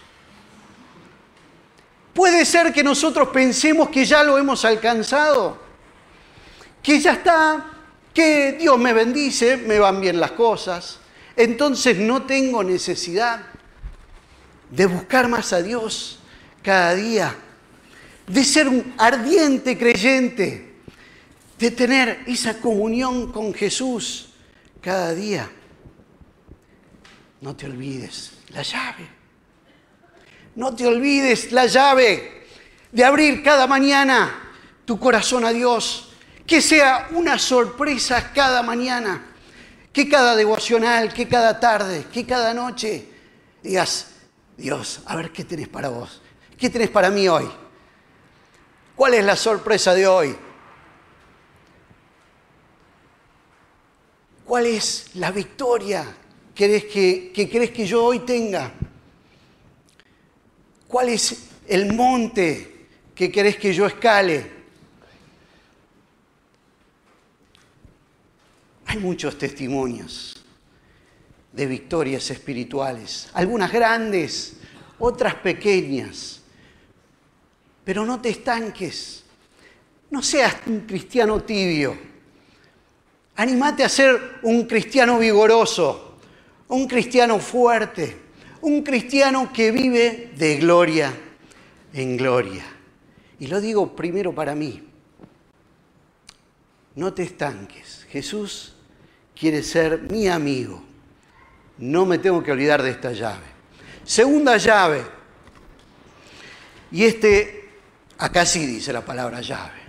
Puede 2.13 2.45
ser 2.45 2.71
que 2.71 2.85
nosotros 2.85 3.31
pensemos 3.31 3.89
que 3.89 4.05
ya 4.05 4.23
lo 4.23 4.37
hemos 4.37 4.63
alcanzado, 4.67 5.57
que 6.83 7.01
ya 7.01 7.13
está, 7.13 7.65
que 8.13 8.53
Dios 8.61 8.79
me 8.79 8.93
bendice, 8.93 9.57
me 9.57 9.79
van 9.79 9.99
bien 9.99 10.21
las 10.21 10.33
cosas, 10.33 10.99
entonces 11.37 11.97
no 11.97 12.25
tengo 12.25 12.63
necesidad 12.63 13.41
de 14.71 14.85
buscar 14.85 15.29
más 15.29 15.55
a 15.55 15.63
Dios 15.63 16.19
cada 16.63 16.95
día, 16.95 17.35
de 18.27 18.45
ser 18.45 18.69
un 18.69 18.93
ardiente 18.99 19.79
creyente, 19.79 20.70
de 21.61 21.71
tener 21.71 22.25
esa 22.27 22.59
comunión 22.59 23.31
con 23.31 23.53
Jesús 23.53 24.31
cada 24.81 25.15
día. 25.15 25.51
No 27.43 27.55
te 27.55 27.67
olvides 27.67 28.33
la 28.49 28.63
llave. 28.63 29.07
No 30.57 30.75
te 30.75 30.87
olvides 30.87 31.53
la 31.53 31.67
llave 31.67 32.47
de 32.91 33.05
abrir 33.05 33.43
cada 33.43 33.67
mañana 33.67 34.53
tu 34.87 34.99
corazón 34.99 35.45
a 35.45 35.53
Dios. 35.53 36.15
Que 36.47 36.63
sea 36.63 37.09
una 37.13 37.39
sorpresa 37.39 38.33
cada 38.33 38.63
mañana. 38.63 39.27
Que 39.93 40.09
cada 40.09 40.35
devocional, 40.37 41.13
que 41.13 41.29
cada 41.29 41.61
tarde, 41.61 42.07
que 42.11 42.25
cada 42.25 42.55
noche 42.55 43.07
digas, 43.63 44.13
Dios, 44.57 45.03
a 45.05 45.15
ver 45.15 45.31
qué 45.31 45.45
tenés 45.45 45.69
para 45.69 45.91
vos. 45.91 46.23
¿Qué 46.59 46.71
tenés 46.71 46.89
para 46.89 47.11
mí 47.11 47.29
hoy? 47.29 47.49
¿Cuál 48.97 49.15
es 49.15 49.25
la 49.25 49.37
sorpresa 49.37 49.95
de 49.95 50.07
hoy? 50.07 50.37
¿Cuál 54.51 54.67
es 54.67 55.11
la 55.15 55.31
victoria 55.31 56.05
que, 56.53 57.31
que 57.33 57.49
crees 57.49 57.71
que 57.71 57.87
yo 57.87 58.05
hoy 58.05 58.19
tenga? 58.19 58.73
¿Cuál 60.89 61.11
es 61.11 61.51
el 61.69 61.93
monte 61.93 62.89
que 63.15 63.31
querés 63.31 63.59
que 63.59 63.73
yo 63.73 63.87
escale? 63.87 64.51
Hay 68.87 68.99
muchos 68.99 69.39
testimonios 69.39 70.45
de 71.53 71.67
victorias 71.67 72.29
espirituales, 72.33 73.29
algunas 73.35 73.71
grandes, 73.71 74.57
otras 74.99 75.37
pequeñas, 75.37 76.41
pero 77.85 78.05
no 78.05 78.21
te 78.21 78.31
estanques, 78.31 79.23
no 80.11 80.21
seas 80.25 80.57
un 80.67 80.81
cristiano 80.81 81.41
tibio, 81.45 82.10
animate 83.41 83.85
a 83.85 83.89
ser 83.89 84.39
un 84.43 84.67
cristiano 84.67 85.19
vigoroso, 85.19 86.19
un 86.69 86.87
cristiano 86.87 87.39
fuerte 87.39 88.31
un 88.63 88.83
cristiano 88.83 89.51
que 89.53 89.71
vive 89.71 90.33
de 90.37 90.57
gloria 90.57 91.13
en 91.93 92.17
gloria. 92.17 92.65
Y 93.39 93.47
lo 93.47 93.61
digo 93.61 93.95
primero 93.97 94.35
para 94.35 94.55
mí. 94.55 94.87
No 96.97 97.13
te 97.13 97.23
estanques. 97.23 98.07
Jesús 98.11 98.75
quiere 99.35 99.63
ser 99.63 100.03
mi 100.03 100.29
amigo. 100.29 100.83
No 101.79 102.05
me 102.05 102.19
tengo 102.19 102.43
que 102.43 102.53
olvidar 102.53 102.83
de 102.83 102.91
esta 102.91 103.13
llave. 103.13 103.47
Segunda 104.05 104.57
llave. 104.59 105.03
Y 106.93 107.05
este, 107.05 107.71
acá 108.19 108.45
sí 108.45 108.67
dice 108.67 108.93
la 108.93 109.05
palabra 109.05 109.41
llave. 109.41 109.80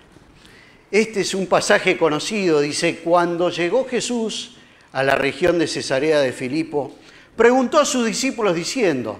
Este 0.91 1.21
es 1.21 1.33
un 1.33 1.48
pasaje 1.48 1.98
conocido, 1.98 2.60
dice, 2.60 2.98
cuando 2.98 3.50
llegó 3.50 3.88
Jesús 3.88 4.57
a 4.91 5.03
la 5.03 5.15
región 5.15 5.57
de 5.57 5.65
Cesarea 5.65 6.19
de 6.19 6.33
Filipo, 6.33 6.93
preguntó 7.38 7.79
a 7.79 7.86
sus 7.86 8.05
discípulos 8.05 8.53
diciendo, 8.53 9.17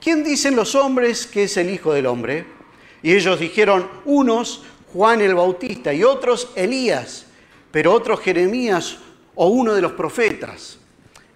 ¿quién 0.00 0.22
dicen 0.22 0.54
los 0.54 0.76
hombres 0.76 1.26
que 1.26 1.42
es 1.42 1.56
el 1.56 1.70
Hijo 1.70 1.92
del 1.92 2.06
Hombre? 2.06 2.46
Y 3.02 3.14
ellos 3.14 3.40
dijeron, 3.40 3.88
unos 4.04 4.62
Juan 4.92 5.20
el 5.20 5.34
Bautista 5.34 5.92
y 5.92 6.04
otros 6.04 6.50
Elías, 6.54 7.26
pero 7.72 7.94
otros 7.94 8.20
Jeremías 8.20 8.98
o 9.34 9.48
uno 9.48 9.74
de 9.74 9.82
los 9.82 9.92
profetas. 9.92 10.78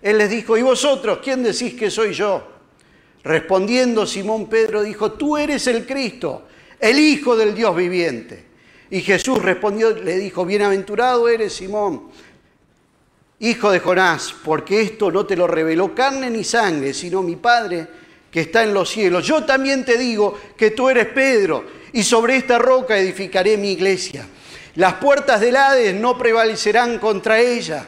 Él 0.00 0.18
les 0.18 0.30
dijo, 0.30 0.56
¿y 0.56 0.62
vosotros 0.62 1.18
quién 1.24 1.42
decís 1.42 1.74
que 1.74 1.90
soy 1.90 2.12
yo? 2.12 2.46
Respondiendo 3.24 4.06
Simón 4.06 4.48
Pedro 4.48 4.84
dijo, 4.84 5.12
tú 5.12 5.36
eres 5.36 5.66
el 5.66 5.84
Cristo, 5.86 6.46
el 6.78 7.00
Hijo 7.00 7.34
del 7.34 7.52
Dios 7.52 7.74
viviente. 7.74 8.51
Y 8.92 9.00
Jesús 9.00 9.40
respondió, 9.40 9.90
le 9.94 10.18
dijo, 10.18 10.44
bienaventurado 10.44 11.26
eres 11.26 11.54
Simón, 11.54 12.10
hijo 13.38 13.70
de 13.70 13.80
Jonás, 13.80 14.34
porque 14.44 14.82
esto 14.82 15.10
no 15.10 15.24
te 15.24 15.34
lo 15.34 15.46
reveló 15.46 15.94
carne 15.94 16.28
ni 16.28 16.44
sangre, 16.44 16.92
sino 16.92 17.22
mi 17.22 17.36
Padre 17.36 17.88
que 18.30 18.42
está 18.42 18.62
en 18.62 18.74
los 18.74 18.90
cielos. 18.90 19.26
Yo 19.26 19.44
también 19.44 19.86
te 19.86 19.96
digo 19.96 20.38
que 20.58 20.72
tú 20.72 20.90
eres 20.90 21.06
Pedro, 21.06 21.64
y 21.94 22.02
sobre 22.02 22.36
esta 22.36 22.58
roca 22.58 22.98
edificaré 22.98 23.56
mi 23.56 23.72
iglesia. 23.72 24.26
Las 24.74 24.92
puertas 24.96 25.40
del 25.40 25.56
Hades 25.56 25.94
no 25.94 26.18
prevalecerán 26.18 26.98
contra 26.98 27.40
ella. 27.40 27.86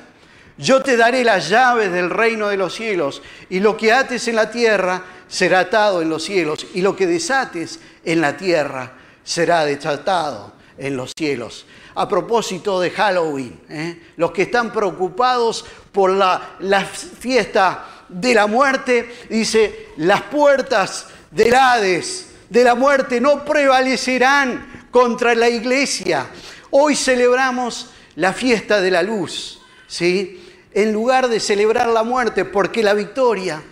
Yo 0.57 0.83
te 0.83 0.97
daré 0.97 1.23
las 1.23 1.51
llaves 1.51 1.93
del 1.93 2.09
reino 2.09 2.49
de 2.49 2.57
los 2.57 2.75
cielos, 2.75 3.21
y 3.51 3.61
lo 3.61 3.77
que 3.77 3.93
ates 3.93 4.27
en 4.27 4.37
la 4.37 4.51
tierra 4.51 5.05
será 5.29 5.61
atado 5.61 6.01
en 6.01 6.09
los 6.09 6.25
cielos, 6.25 6.67
y 6.73 6.81
lo 6.81 6.97
que 6.97 7.07
desates 7.07 7.79
en 8.07 8.23
la 8.23 8.39
tierra 8.39 8.95
será 9.23 9.67
desatado 9.67 10.54
en 10.79 10.97
los 10.97 11.13
cielos. 11.17 11.67
A 11.95 12.09
propósito 12.09 12.81
de 12.81 12.91
Halloween, 12.91 13.61
¿eh? 13.69 14.03
los 14.17 14.33
que 14.33 14.43
están 14.43 14.73
preocupados 14.73 15.65
por 15.93 16.11
la, 16.11 16.41
fiesta 16.85 18.05
de 18.09 18.35
la 18.35 18.47
muerte, 18.47 19.27
dice, 19.29 19.91
las 19.99 20.23
puertas 20.23 21.07
del 21.31 21.55
Hades, 21.55 22.31
de 22.49 22.65
la 22.65 22.75
muerte, 22.75 23.21
no 23.21 23.45
prevalecerán 23.45 24.89
contra 24.91 25.35
la 25.35 25.49
iglesia. 25.49 26.29
Hoy 26.71 26.97
celebramos 26.97 27.91
la 28.17 28.33
fiesta 28.33 28.81
de 28.81 28.91
la 28.91 29.03
luz, 29.03 29.61
¿sí? 29.87 30.41
En 30.73 30.93
lugar 30.93 31.29
de 31.29 31.39
celebrar 31.39 31.89
la 31.89 32.03
muerte, 32.03 32.45
porque 32.45 32.83
la 32.83 32.95
victoria 32.95 33.63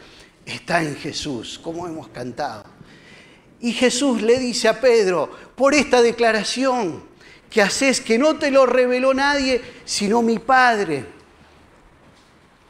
está 0.46 0.82
en 0.82 0.96
Jesús, 0.96 1.58
como 1.62 1.86
hemos 1.86 2.08
cantado. 2.08 2.71
Y 3.62 3.72
Jesús 3.72 4.20
le 4.20 4.40
dice 4.40 4.68
a 4.68 4.80
Pedro, 4.80 5.30
por 5.54 5.72
esta 5.72 6.02
declaración 6.02 7.04
que 7.48 7.62
haces, 7.62 8.00
que 8.00 8.18
no 8.18 8.36
te 8.36 8.50
lo 8.50 8.66
reveló 8.66 9.14
nadie, 9.14 9.62
sino 9.84 10.20
mi 10.20 10.40
Padre. 10.40 11.06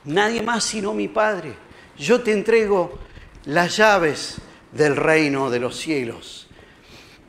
Nadie 0.05 0.43
más 0.43 0.65
sino 0.65 0.93
mi 0.93 1.09
Padre. 1.09 1.55
Yo 1.97 2.21
te 2.21 2.33
entrego 2.33 2.99
las 3.47 3.79
llaves 3.79 4.37
del 4.71 4.95
reino 4.95 5.49
de 5.49 5.61
los 5.61 5.79
cielos. 5.79 6.47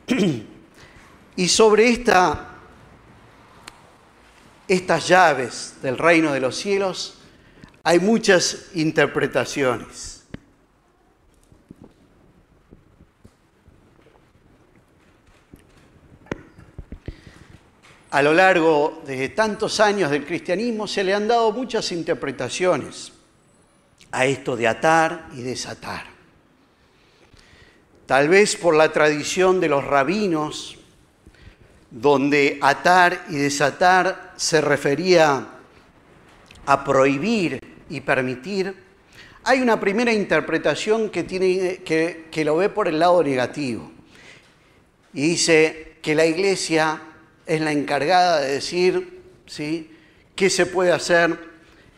y 1.36 1.48
sobre 1.48 1.88
esta, 1.88 2.50
estas 4.68 5.08
llaves 5.08 5.76
del 5.80 5.96
reino 5.96 6.34
de 6.34 6.40
los 6.40 6.54
cielos 6.54 7.18
hay 7.82 7.98
muchas 7.98 8.66
interpretaciones. 8.74 10.13
A 18.14 18.22
lo 18.22 18.32
largo 18.32 19.02
de 19.04 19.30
tantos 19.30 19.80
años 19.80 20.08
del 20.08 20.24
cristianismo 20.24 20.86
se 20.86 21.02
le 21.02 21.12
han 21.12 21.26
dado 21.26 21.50
muchas 21.50 21.90
interpretaciones 21.90 23.12
a 24.12 24.24
esto 24.24 24.54
de 24.56 24.68
atar 24.68 25.26
y 25.34 25.42
desatar. 25.42 26.04
Tal 28.06 28.28
vez 28.28 28.54
por 28.54 28.76
la 28.76 28.92
tradición 28.92 29.58
de 29.58 29.68
los 29.68 29.82
rabinos, 29.82 30.78
donde 31.90 32.60
atar 32.62 33.24
y 33.30 33.34
desatar 33.34 34.34
se 34.36 34.60
refería 34.60 35.48
a 36.66 36.84
prohibir 36.84 37.58
y 37.90 38.00
permitir, 38.00 38.76
hay 39.42 39.60
una 39.60 39.80
primera 39.80 40.12
interpretación 40.12 41.10
que, 41.10 42.44
lo 42.44 42.56
ve 42.58 42.68
por 42.68 42.86
el 42.86 43.00
lado 43.00 43.24
negativo. 43.24 43.90
Y 45.14 45.30
dice 45.30 45.96
que 46.00 46.14
la 46.14 46.26
iglesia 46.26 47.10
es 47.46 47.60
la 47.60 47.72
encargada 47.72 48.40
de 48.40 48.52
decir 48.52 49.22
¿sí? 49.46 49.90
qué 50.34 50.50
se 50.50 50.66
puede 50.66 50.92
hacer 50.92 51.38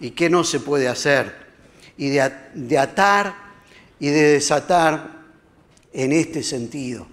y 0.01 0.11
qué 0.11 0.29
no 0.29 0.45
se 0.45 0.61
puede 0.61 0.89
hacer, 0.89 1.35
y 1.97 2.11
de, 2.11 2.31
de 2.55 2.79
atar 2.79 3.35
y 3.99 4.09
de 4.09 4.33
desatar 4.33 5.25
en 5.93 6.13
este 6.13 6.43
sentido, 6.43 7.07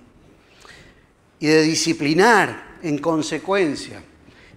y 1.40 1.48
de 1.48 1.62
disciplinar 1.62 2.78
en 2.84 2.98
consecuencia. 2.98 4.04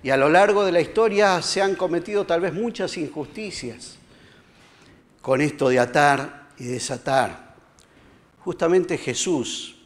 Y 0.02 0.10
a 0.10 0.16
lo 0.16 0.28
largo 0.28 0.64
de 0.64 0.72
la 0.72 0.80
historia 0.80 1.40
se 1.42 1.62
han 1.62 1.76
cometido 1.76 2.26
tal 2.26 2.40
vez 2.40 2.52
muchas 2.52 2.96
injusticias 2.96 3.96
con 5.20 5.40
esto 5.40 5.68
de 5.68 5.78
atar 5.78 6.48
y 6.58 6.64
desatar. 6.64 7.54
Justamente 8.40 8.98
Jesús 8.98 9.76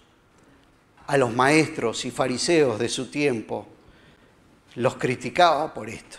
a 1.07 1.17
los 1.17 1.35
maestros 1.35 2.05
y 2.05 2.11
fariseos 2.11 2.79
de 2.79 2.89
su 2.89 3.11
tiempo 3.11 3.67
los 4.77 4.97
criticaba 4.97 5.73
por 5.73 5.89
esto. 5.89 6.19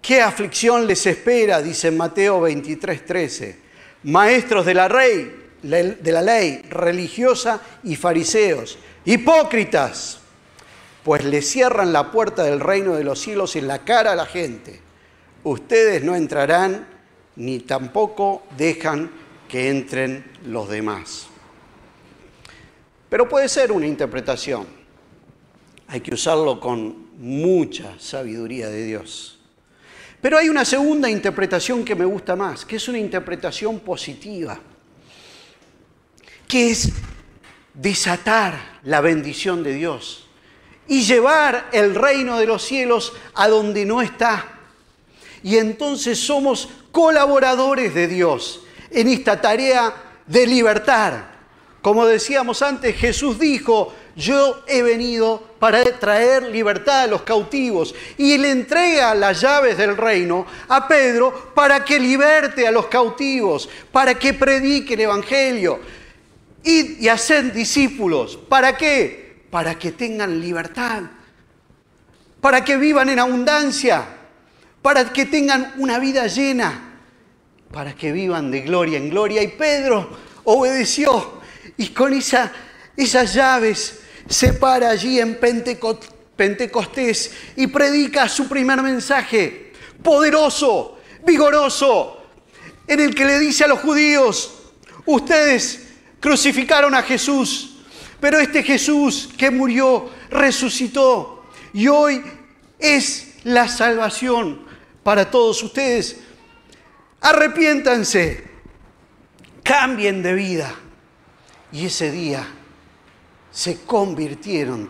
¿Qué 0.00 0.20
aflicción 0.20 0.86
les 0.86 1.06
espera? 1.06 1.62
Dice 1.62 1.90
Mateo 1.90 2.40
23, 2.40 3.06
13. 3.06 3.58
Maestros 4.04 4.66
de 4.66 4.74
la, 4.74 4.88
de 4.88 6.12
la 6.12 6.22
ley 6.22 6.62
religiosa 6.68 7.60
y 7.84 7.94
fariseos, 7.94 8.78
hipócritas, 9.04 10.18
pues 11.04 11.24
le 11.24 11.40
cierran 11.40 11.92
la 11.92 12.10
puerta 12.10 12.42
del 12.42 12.58
reino 12.58 12.94
de 12.94 13.04
los 13.04 13.20
cielos 13.20 13.54
en 13.54 13.68
la 13.68 13.84
cara 13.84 14.12
a 14.12 14.16
la 14.16 14.26
gente. 14.26 14.80
Ustedes 15.44 16.02
no 16.02 16.16
entrarán 16.16 16.86
ni 17.36 17.60
tampoco 17.60 18.42
dejan 18.56 19.10
que 19.48 19.68
entren 19.68 20.24
los 20.46 20.68
demás. 20.68 21.28
Pero 23.08 23.28
puede 23.28 23.48
ser 23.48 23.70
una 23.70 23.86
interpretación 23.86 24.81
hay 25.92 26.00
que 26.00 26.14
usarlo 26.14 26.58
con 26.58 27.10
mucha 27.18 27.96
sabiduría 27.98 28.70
de 28.70 28.86
Dios. 28.86 29.38
Pero 30.22 30.38
hay 30.38 30.48
una 30.48 30.64
segunda 30.64 31.10
interpretación 31.10 31.84
que 31.84 31.94
me 31.94 32.06
gusta 32.06 32.34
más, 32.34 32.64
que 32.64 32.76
es 32.76 32.88
una 32.88 32.96
interpretación 32.96 33.78
positiva, 33.80 34.58
que 36.48 36.70
es 36.70 36.88
desatar 37.74 38.80
la 38.84 39.02
bendición 39.02 39.62
de 39.62 39.74
Dios 39.74 40.28
y 40.88 41.02
llevar 41.02 41.68
el 41.72 41.94
reino 41.94 42.38
de 42.38 42.46
los 42.46 42.62
cielos 42.62 43.12
a 43.34 43.48
donde 43.48 43.84
no 43.84 44.00
está. 44.00 44.60
Y 45.42 45.58
entonces 45.58 46.18
somos 46.18 46.70
colaboradores 46.90 47.94
de 47.94 48.08
Dios 48.08 48.62
en 48.90 49.08
esta 49.08 49.42
tarea 49.42 49.94
de 50.26 50.46
libertar. 50.46 51.32
Como 51.82 52.06
decíamos 52.06 52.62
antes, 52.62 52.96
Jesús 52.96 53.38
dijo, 53.38 53.92
yo 54.14 54.62
he 54.66 54.82
venido 54.82 55.42
para 55.58 55.82
traer 55.98 56.42
libertad 56.44 57.02
a 57.02 57.06
los 57.06 57.22
cautivos. 57.22 57.94
Y 58.18 58.36
le 58.36 58.50
entrega 58.50 59.14
las 59.14 59.40
llaves 59.40 59.78
del 59.78 59.96
reino 59.96 60.46
a 60.68 60.86
Pedro 60.86 61.52
para 61.54 61.84
que 61.84 61.98
liberte 61.98 62.66
a 62.66 62.70
los 62.72 62.86
cautivos, 62.86 63.68
para 63.90 64.14
que 64.14 64.34
predique 64.34 64.94
el 64.94 65.00
Evangelio. 65.00 65.80
Y, 66.62 67.06
y 67.06 67.10
discípulos. 67.54 68.38
¿Para 68.48 68.76
qué? 68.76 69.44
Para 69.50 69.78
que 69.78 69.92
tengan 69.92 70.40
libertad. 70.40 71.02
Para 72.40 72.64
que 72.64 72.76
vivan 72.76 73.08
en 73.08 73.18
abundancia. 73.18 74.04
Para 74.82 75.10
que 75.10 75.24
tengan 75.24 75.74
una 75.78 75.98
vida 75.98 76.26
llena. 76.26 76.98
Para 77.72 77.94
que 77.94 78.12
vivan 78.12 78.50
de 78.50 78.60
gloria 78.60 78.98
en 78.98 79.08
gloria. 79.08 79.42
Y 79.42 79.48
Pedro 79.48 80.10
obedeció. 80.44 81.40
Y 81.78 81.88
con 81.88 82.12
esa, 82.12 82.52
esas 82.96 83.32
llaves 83.32 84.01
se 84.28 84.52
para 84.52 84.90
allí 84.90 85.20
en 85.20 85.38
Pentecostés 86.36 87.32
y 87.56 87.66
predica 87.66 88.28
su 88.28 88.48
primer 88.48 88.82
mensaje, 88.82 89.72
poderoso, 90.02 90.98
vigoroso, 91.24 92.18
en 92.86 93.00
el 93.00 93.14
que 93.14 93.24
le 93.24 93.38
dice 93.38 93.64
a 93.64 93.68
los 93.68 93.80
judíos, 93.80 94.54
ustedes 95.06 95.88
crucificaron 96.20 96.94
a 96.94 97.02
Jesús, 97.02 97.76
pero 98.20 98.38
este 98.38 98.62
Jesús 98.62 99.28
que 99.36 99.50
murió, 99.50 100.10
resucitó 100.30 101.44
y 101.72 101.88
hoy 101.88 102.22
es 102.78 103.34
la 103.44 103.68
salvación 103.68 104.66
para 105.02 105.30
todos 105.30 105.62
ustedes. 105.62 106.16
Arrepiéntanse, 107.20 108.44
cambien 109.62 110.22
de 110.22 110.34
vida. 110.34 110.74
Y 111.72 111.86
ese 111.86 112.10
día 112.10 112.46
se 113.52 113.84
convirtieron 113.84 114.88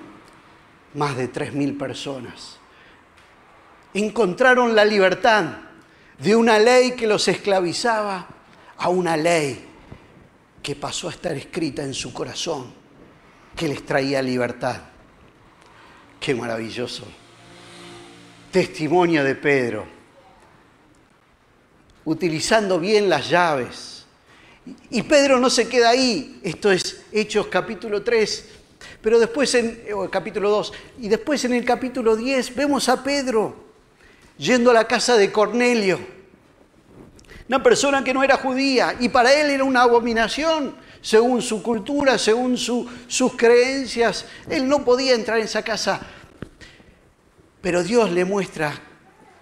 más 0.94 1.16
de 1.16 1.31
3.000 1.31 1.77
personas. 1.77 2.59
Encontraron 3.92 4.75
la 4.75 4.85
libertad 4.85 5.57
de 6.18 6.37
una 6.37 6.59
ley 6.59 6.92
que 6.92 7.07
los 7.07 7.27
esclavizaba 7.29 8.27
a 8.79 8.88
una 8.88 9.16
ley 9.16 9.66
que 10.62 10.77
pasó 10.77 11.09
a 11.09 11.11
estar 11.11 11.33
escrita 11.37 11.83
en 11.83 11.92
su 11.92 12.12
corazón, 12.12 12.72
que 13.57 13.66
les 13.68 13.85
traía 13.85 14.22
libertad. 14.22 14.81
Qué 16.20 16.35
maravilloso. 16.35 17.05
Testimonio 18.53 19.25
de 19.25 19.35
Pedro, 19.35 19.87
utilizando 22.05 22.79
bien 22.79 23.09
las 23.09 23.29
llaves. 23.29 24.07
Y 24.90 25.03
Pedro 25.03 25.40
no 25.40 25.51
se 25.51 25.68
queda 25.68 25.90
ahí, 25.90 26.40
esto 26.44 26.70
es 26.70 27.02
Hechos 27.12 27.46
capítulo 27.48 28.03
3, 28.03 28.44
pero 29.01 29.18
después 29.18 29.55
en 29.55 29.85
el 29.87 30.11
capítulo 30.11 30.51
2, 30.51 30.72
y 31.01 31.09
después 31.09 31.44
en 31.44 31.55
el 31.55 31.64
capítulo 31.64 32.16
10 32.16 32.55
vemos 32.55 32.88
a 32.88 33.03
Pedro 33.05 33.55
yendo 34.38 34.70
a 34.70 34.75
la 34.75 34.88
casa 34.88 35.16
de 35.16 35.31
Cornelio 35.31 35.98
una 37.53 37.62
persona 37.62 38.03
que 38.03 38.14
no 38.14 38.22
era 38.22 38.38
judía 38.38 38.96
y 38.98 39.11
para 39.11 39.31
él 39.35 39.51
era 39.51 39.62
una 39.62 39.83
abominación 39.83 40.75
según 41.03 41.42
su 41.42 41.62
cultura, 41.62 42.16
según 42.16 42.57
sus 42.57 43.37
creencias. 43.37 44.25
Él 44.48 44.66
no 44.66 44.83
podía 44.87 45.14
entrar 45.14 45.38
en 45.38 45.44
esa 45.44 45.62
casa. 45.62 46.01
Pero 47.61 47.85
Dios 47.85 48.11
le 48.11 48.25
muestra 48.25 48.72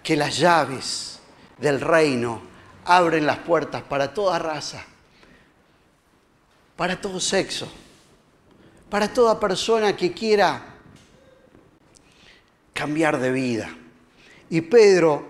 que 0.03 0.17
las 0.17 0.37
llaves 0.37 1.19
del 1.57 1.79
reino 1.79 2.41
abren 2.83 3.25
las 3.25 3.37
puertas 3.37 3.81
para 3.83 4.13
toda 4.13 4.37
raza, 4.39 4.83
para 6.81 6.99
todo 6.99 7.19
sexo, 7.19 7.71
para 8.89 9.13
toda 9.13 9.39
persona 9.39 9.95
que 9.95 10.13
quiera 10.13 10.63
cambiar 12.73 13.19
de 13.19 13.31
vida. 13.31 13.69
Y 14.49 14.61
Pedro, 14.61 15.27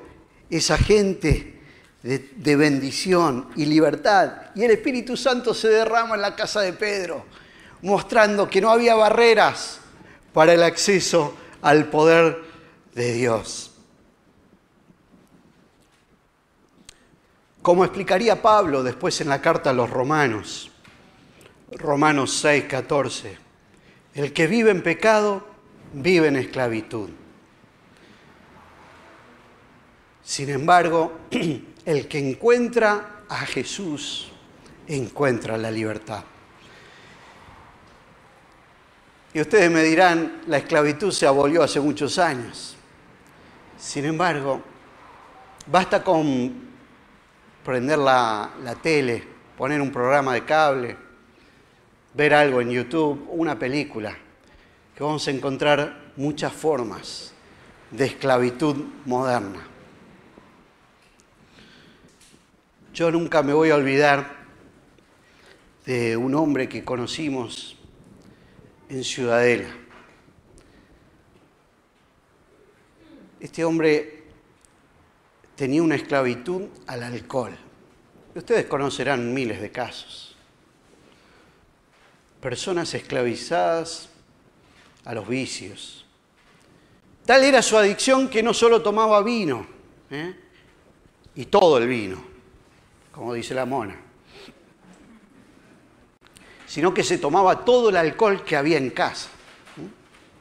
esa 0.49 0.77
gente 0.77 1.59
de, 2.03 2.55
bendición 2.55 3.49
y 3.57 3.65
libertad. 3.65 4.51
Y 4.55 4.63
el 4.63 4.71
Espíritu 4.71 5.17
Santo 5.17 5.53
se 5.53 5.67
derrama 5.67 6.15
en 6.15 6.21
la 6.21 6.37
casa 6.37 6.61
de 6.61 6.71
Pedro, 6.71 7.25
mostrando 7.81 8.49
que 8.49 8.61
no 8.61 8.69
había 8.69 8.95
barreras 8.95 9.81
para 10.31 10.53
el 10.53 10.63
acceso 10.63 11.35
al 11.61 11.89
poder 11.89 12.45
de 12.95 13.11
Dios. 13.11 13.71
Como 17.61 17.83
explicaría 17.83 18.41
Pablo 18.41 18.83
después 18.83 19.19
en 19.19 19.27
la 19.27 19.41
carta 19.41 19.71
a 19.71 19.73
los 19.73 19.89
romanos, 19.89 20.70
Romanos 21.71 22.33
6, 22.33 22.65
14, 22.65 23.37
el 24.15 24.33
que 24.33 24.47
vive 24.47 24.71
en 24.71 24.83
pecado 24.83 25.47
vive 25.93 26.27
en 26.27 26.35
esclavitud. 26.35 27.09
Sin 30.21 30.49
embargo, 30.49 31.19
el 31.85 32.07
que 32.07 32.19
encuentra 32.19 33.23
a 33.29 33.45
Jesús 33.45 34.31
encuentra 34.87 35.57
la 35.57 35.71
libertad. 35.71 36.23
Y 39.33 39.39
ustedes 39.39 39.71
me 39.71 39.83
dirán, 39.83 40.41
la 40.47 40.57
esclavitud 40.57 41.11
se 41.11 41.25
abolió 41.25 41.63
hace 41.63 41.79
muchos 41.79 42.17
años. 42.17 42.75
Sin 43.77 44.03
embargo, 44.03 44.61
basta 45.67 46.03
con 46.03 46.69
prender 47.63 47.97
la, 47.97 48.51
la, 48.61 48.75
tele, 48.75 49.23
poner 49.57 49.79
un 49.79 49.89
programa 49.89 50.33
de 50.33 50.43
cable, 50.43 50.97
ver 52.13 52.33
algo 52.33 52.61
en 52.61 52.69
YouTube, 52.69 53.27
una 53.31 53.57
película, 53.57 54.17
que 54.95 55.03
vamos 55.03 55.27
a 55.27 55.31
encontrar 55.31 56.11
muchas 56.15 56.53
formas 56.53 57.33
de 57.91 58.05
esclavitud 58.05 58.75
moderna. 59.05 59.67
Yo 62.93 63.11
nunca 63.11 63.41
me 63.41 63.53
voy 63.53 63.69
a 63.69 63.75
olvidar 63.75 64.41
de 65.85 66.17
un 66.17 66.35
hombre 66.35 66.67
que 66.67 66.83
conocimos 66.83 67.77
en 68.89 69.03
Ciudadela. 69.03 69.69
Este 73.39 73.63
hombre 73.63 74.25
tenía 75.55 75.81
una 75.81 75.95
esclavitud 75.95 76.67
al 76.85 77.03
alcohol. 77.03 77.57
Ustedes 78.35 78.65
conocerán 78.65 79.33
miles 79.33 79.61
de 79.61 79.71
casos. 79.71 80.30
Personas 82.41 82.93
esclavizadas 82.93 84.09
a 85.05 85.13
los 85.13 85.27
vicios. 85.27 86.05
Tal 87.25 87.43
era 87.43 87.61
su 87.61 87.77
adicción 87.77 88.29
que 88.29 88.41
no 88.41 88.53
solo 88.53 88.81
tomaba 88.81 89.21
vino, 89.21 89.65
¿eh? 90.09 90.35
y 91.35 91.45
todo 91.45 91.77
el 91.77 91.87
vino, 91.87 92.21
como 93.11 93.33
dice 93.33 93.53
la 93.53 93.65
mona, 93.65 93.95
sino 96.65 96.93
que 96.93 97.03
se 97.03 97.19
tomaba 97.19 97.63
todo 97.63 97.89
el 97.89 97.97
alcohol 97.97 98.43
que 98.43 98.55
había 98.55 98.77
en 98.77 98.89
casa. 98.89 99.29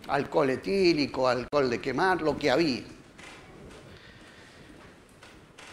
Alcohol 0.08 0.50
etílico, 0.50 1.28
alcohol 1.28 1.68
de 1.70 1.80
quemar, 1.80 2.22
lo 2.22 2.36
que 2.36 2.50
había. 2.50 2.82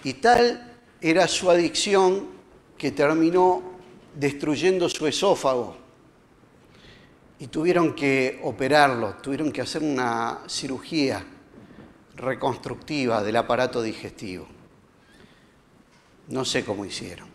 Y 0.04 0.13
tal 0.13 0.76
era 1.02 1.28
su 1.28 1.50
adicción 1.50 2.28
que 2.78 2.92
terminó 2.92 3.63
destruyendo 4.13 4.90
su 4.90 5.08
esófago. 5.08 5.87
Y 7.39 7.47
tuvieron 7.47 7.93
que 7.93 8.39
operarlo, 8.43 9.15
tuvieron 9.15 9.52
que 9.52 9.62
hacer 9.62 9.84
una 9.84 10.39
cirugía 10.47 11.23
reconstructiva 12.15 13.23
del 13.23 13.36
aparato 13.36 13.82
digestivo. 13.82 14.47
No 16.30 16.43
sé 16.43 16.65
cómo 16.65 16.84
hicieron. 16.84 17.28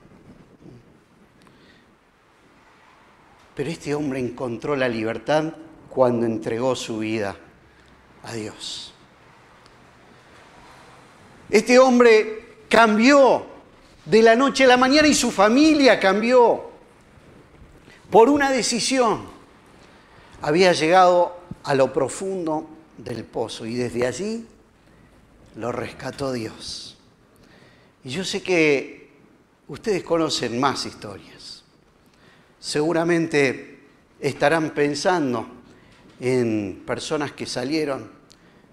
Pero 3.55 3.71
este 3.71 3.95
hombre 3.95 4.19
encontró 4.19 4.77
la 4.77 4.89
libertad 4.89 5.53
cuando 5.89 6.27
entregó 6.27 6.75
su 6.75 6.99
vida 6.99 7.37
a 8.23 8.33
Dios. 8.33 8.95
Este 11.51 11.79
hombre 11.79 12.65
cambió 12.69 13.45
de 14.07 14.23
la 14.23 14.35
noche 14.35 14.65
a 14.65 14.69
la 14.69 14.79
mañana 14.79 15.07
y 15.07 15.15
su 15.15 15.31
familia 15.31 16.01
cambió 16.01 16.71
por 18.11 18.31
una 18.31 18.51
decisión. 18.51 19.32
Había 20.45 20.73
llegado 20.73 21.37
a 21.63 21.77
lo 21.77 21.93
profundo 21.93 22.69
del 22.99 23.25
pozo 23.25 23.65
y 23.65 23.77
desde 23.77 24.09
allí 24.09 24.45
lo 25.55 25.71
rescató 25.71 26.33
Dios. 26.33 26.99
Y 28.03 28.11
yo 28.11 28.25
sé 28.25 28.43
que 28.43 29.13
ustedes 29.69 30.03
conocen 30.03 30.59
más 30.59 30.85
historias. 30.85 31.63
Seguramente 32.59 33.85
estarán 34.19 34.71
pensando 34.71 35.47
en 36.19 36.83
personas 36.85 37.31
que 37.31 37.47
salieron 37.47 38.11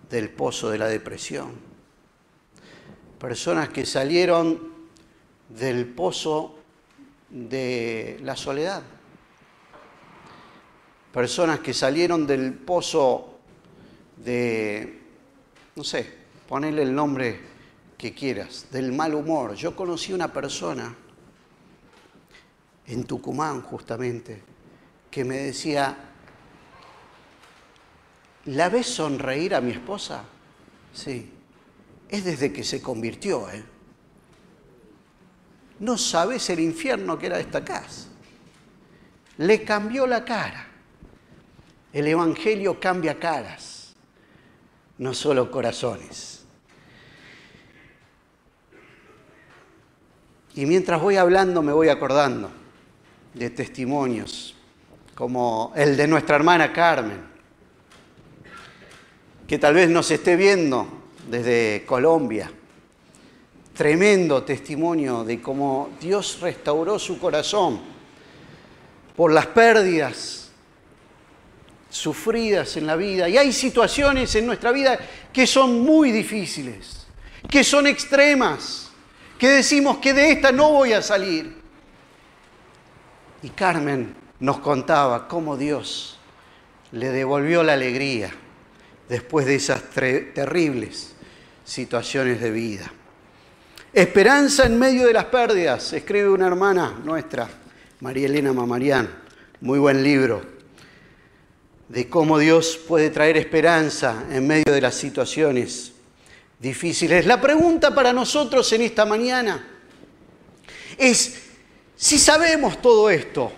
del 0.09 0.31
pozo 0.31 0.71
de 0.71 0.79
la 0.79 0.87
depresión, 0.87 1.51
personas 3.19 3.69
que 3.69 3.85
salieron 3.85 4.73
del 5.49 5.85
pozo 5.85 6.57
de 7.29 8.19
la 8.23 8.35
soledad, 8.35 8.81
personas 11.13 11.59
que 11.59 11.73
salieron 11.73 12.27
del 12.27 12.53
pozo 12.53 13.39
de, 14.17 15.01
no 15.75 15.83
sé, 15.83 16.19
ponerle 16.47 16.83
el 16.83 16.93
nombre 16.93 17.39
que 17.97 18.13
quieras, 18.13 18.67
del 18.71 18.91
mal 18.91 19.13
humor. 19.13 19.55
Yo 19.55 19.75
conocí 19.75 20.13
una 20.13 20.31
persona 20.31 20.95
en 22.87 23.03
Tucumán 23.03 23.61
justamente 23.61 24.41
que 25.11 25.23
me 25.25 25.37
decía, 25.37 25.97
¿la 28.45 28.69
ves 28.69 28.87
sonreír 28.87 29.55
a 29.55 29.61
mi 29.61 29.71
esposa? 29.71 30.23
Sí, 30.93 31.31
es 32.07 32.25
desde 32.25 32.53
que 32.53 32.63
se 32.63 32.81
convirtió, 32.81 33.49
¿eh? 33.49 33.63
No 35.79 35.97
sabes 35.97 36.49
el 36.49 36.59
infierno 36.59 37.17
que 37.17 37.27
era 37.27 37.39
esta 37.39 37.63
casa. 37.63 38.07
Le 39.37 39.63
cambió 39.63 40.05
la 40.05 40.25
cara. 40.25 40.68
El 41.91 42.07
Evangelio 42.07 42.79
cambia 42.79 43.17
caras, 43.17 43.95
no 44.99 45.13
solo 45.13 45.49
corazones. 45.49 46.45
Y 50.55 50.65
mientras 50.65 51.01
voy 51.01 51.15
hablando 51.15 51.61
me 51.61 51.73
voy 51.73 51.89
acordando 51.89 52.51
de 53.33 53.49
testimonios 53.49 54.55
como 55.15 55.73
el 55.75 55.97
de 55.97 56.07
nuestra 56.07 56.35
hermana 56.35 56.71
Carmen, 56.71 57.21
que 59.47 59.57
tal 59.57 59.73
vez 59.73 59.89
nos 59.89 60.11
esté 60.11 60.35
viendo 60.35 60.87
desde 61.27 61.83
Colombia. 61.85 62.51
Tremendo 63.73 64.43
testimonio 64.43 65.23
de 65.23 65.41
cómo 65.41 65.89
Dios 65.99 66.39
restauró 66.41 66.99
su 66.99 67.17
corazón 67.17 67.79
por 69.15 69.31
las 69.31 69.47
pérdidas 69.47 70.48
sufridas 71.89 72.77
en 72.77 72.85
la 72.85 72.95
vida 72.95 73.27
y 73.27 73.37
hay 73.37 73.51
situaciones 73.51 74.33
en 74.35 74.45
nuestra 74.45 74.71
vida 74.71 74.99
que 75.33 75.47
son 75.47 75.81
muy 75.81 76.11
difíciles, 76.11 77.07
que 77.49 77.63
son 77.63 77.87
extremas, 77.87 78.91
que 79.37 79.49
decimos 79.49 79.97
que 79.97 80.13
de 80.13 80.31
esta 80.31 80.51
no 80.51 80.71
voy 80.71 80.93
a 80.93 81.01
salir. 81.01 81.57
Y 83.41 83.49
Carmen 83.49 84.15
nos 84.39 84.59
contaba 84.59 85.27
cómo 85.27 85.57
Dios 85.57 86.19
le 86.91 87.09
devolvió 87.09 87.63
la 87.63 87.73
alegría 87.73 88.31
después 89.07 89.45
de 89.45 89.55
esas 89.55 89.81
terribles 89.89 91.15
situaciones 91.63 92.41
de 92.41 92.51
vida. 92.51 92.91
Esperanza 93.93 94.65
en 94.65 94.77
medio 94.77 95.07
de 95.07 95.13
las 95.13 95.25
pérdidas, 95.25 95.93
escribe 95.93 96.29
una 96.29 96.47
hermana 96.47 96.99
nuestra, 97.03 97.49
María 98.01 98.27
Elena 98.27 98.53
Mamarián, 98.53 99.09
muy 99.61 99.79
buen 99.79 100.03
libro, 100.03 100.58
de 101.89 102.07
cómo 102.07 102.37
Dios 102.37 102.79
puede 102.87 103.09
traer 103.09 103.35
esperanza 103.35 104.25
en 104.29 104.47
medio 104.47 104.71
de 104.71 104.81
las 104.81 104.95
situaciones 104.95 105.91
difíciles. 106.59 107.25
La 107.25 107.41
pregunta 107.41 107.93
para 107.93 108.13
nosotros 108.13 108.71
en 108.73 108.83
esta 108.83 109.05
mañana 109.05 109.67
es, 110.97 111.41
si 111.95 112.19
sabemos 112.19 112.79
todo 112.81 113.09
esto, 113.09 113.51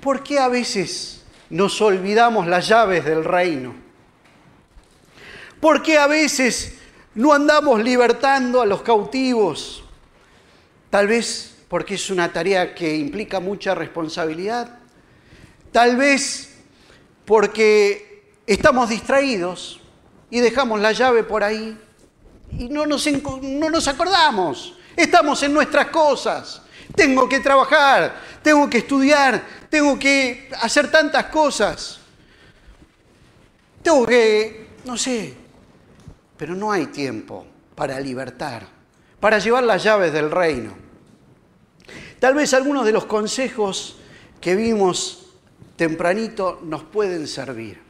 ¿por 0.00 0.22
qué 0.22 0.38
a 0.38 0.48
veces 0.48 1.22
nos 1.50 1.80
olvidamos 1.80 2.46
las 2.46 2.68
llaves 2.68 3.04
del 3.04 3.24
reino? 3.24 3.74
¿Por 5.60 5.82
qué 5.82 5.98
a 5.98 6.06
veces 6.06 6.74
no 7.14 7.32
andamos 7.32 7.82
libertando 7.82 8.62
a 8.62 8.66
los 8.66 8.82
cautivos? 8.82 9.84
Tal 10.90 11.08
vez 11.08 11.56
porque 11.68 11.94
es 11.94 12.10
una 12.10 12.32
tarea 12.32 12.74
que 12.74 12.96
implica 12.96 13.40
mucha 13.40 13.74
responsabilidad. 13.74 14.78
Tal 15.70 15.96
vez 15.96 16.51
porque 17.24 18.34
estamos 18.46 18.88
distraídos 18.88 19.80
y 20.30 20.40
dejamos 20.40 20.80
la 20.80 20.92
llave 20.92 21.24
por 21.24 21.44
ahí 21.44 21.78
y 22.58 22.68
no 22.68 22.86
nos, 22.86 23.06
no 23.42 23.70
nos 23.70 23.88
acordamos. 23.88 24.76
Estamos 24.96 25.42
en 25.42 25.54
nuestras 25.54 25.88
cosas. 25.88 26.62
Tengo 26.94 27.28
que 27.28 27.40
trabajar, 27.40 28.14
tengo 28.42 28.68
que 28.68 28.78
estudiar, 28.78 29.42
tengo 29.70 29.98
que 29.98 30.50
hacer 30.60 30.90
tantas 30.90 31.26
cosas. 31.26 31.98
Tengo 33.82 34.06
que, 34.06 34.68
no 34.84 34.96
sé, 34.96 35.34
pero 36.36 36.54
no 36.54 36.70
hay 36.70 36.86
tiempo 36.86 37.46
para 37.74 37.98
libertar, 37.98 38.66
para 39.18 39.38
llevar 39.38 39.64
las 39.64 39.82
llaves 39.82 40.12
del 40.12 40.30
reino. 40.30 40.72
Tal 42.20 42.34
vez 42.34 42.54
algunos 42.54 42.84
de 42.84 42.92
los 42.92 43.06
consejos 43.06 43.96
que 44.40 44.54
vimos 44.54 45.21
tempranito 45.82 46.60
nos 46.62 46.84
pueden 46.84 47.26
servir. 47.26 47.80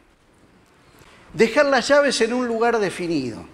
Dejar 1.35 1.67
las 1.67 1.89
llaves 1.89 2.23
en 2.23 2.33
un 2.33 2.49
lugar 2.49 2.79
definido. 2.79 3.45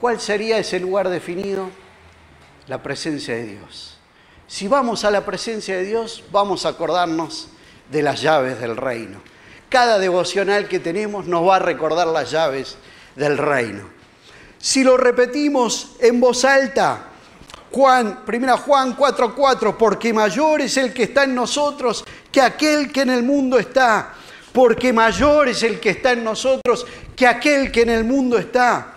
¿Cuál 0.00 0.20
sería 0.20 0.58
ese 0.58 0.80
lugar 0.80 1.08
definido? 1.08 1.70
La 2.66 2.82
presencia 2.82 3.36
de 3.36 3.44
Dios. 3.44 3.96
Si 4.48 4.66
vamos 4.66 5.04
a 5.04 5.12
la 5.12 5.24
presencia 5.24 5.76
de 5.76 5.84
Dios, 5.84 6.24
vamos 6.32 6.66
a 6.66 6.70
acordarnos 6.70 7.46
de 7.92 8.02
las 8.02 8.20
llaves 8.20 8.60
del 8.60 8.76
reino. 8.76 9.22
Cada 9.68 10.00
devocional 10.00 10.66
que 10.66 10.80
tenemos 10.80 11.26
nos 11.26 11.46
va 11.46 11.54
a 11.54 11.60
recordar 11.60 12.08
las 12.08 12.32
llaves 12.32 12.76
del 13.14 13.38
reino. 13.38 13.84
Si 14.58 14.82
lo 14.82 14.96
repetimos 14.96 15.92
en 16.00 16.20
voz 16.20 16.44
alta, 16.44 17.10
Juan, 17.70 18.24
primera 18.24 18.56
Juan 18.56 18.96
4:4, 18.96 19.78
porque 19.78 20.12
mayor 20.12 20.60
es 20.60 20.76
el 20.76 20.92
que 20.92 21.04
está 21.04 21.22
en 21.22 21.36
nosotros 21.36 22.04
que 22.30 22.40
aquel 22.40 22.92
que 22.92 23.02
en 23.02 23.10
el 23.10 23.22
mundo 23.22 23.58
está, 23.58 24.14
porque 24.52 24.92
mayor 24.92 25.48
es 25.48 25.62
el 25.62 25.78
que 25.80 25.90
está 25.90 26.12
en 26.12 26.24
nosotros 26.24 26.86
que 27.20 27.26
aquel 27.26 27.70
que 27.70 27.82
en 27.82 27.90
el 27.90 28.04
mundo 28.04 28.38
está. 28.38 28.94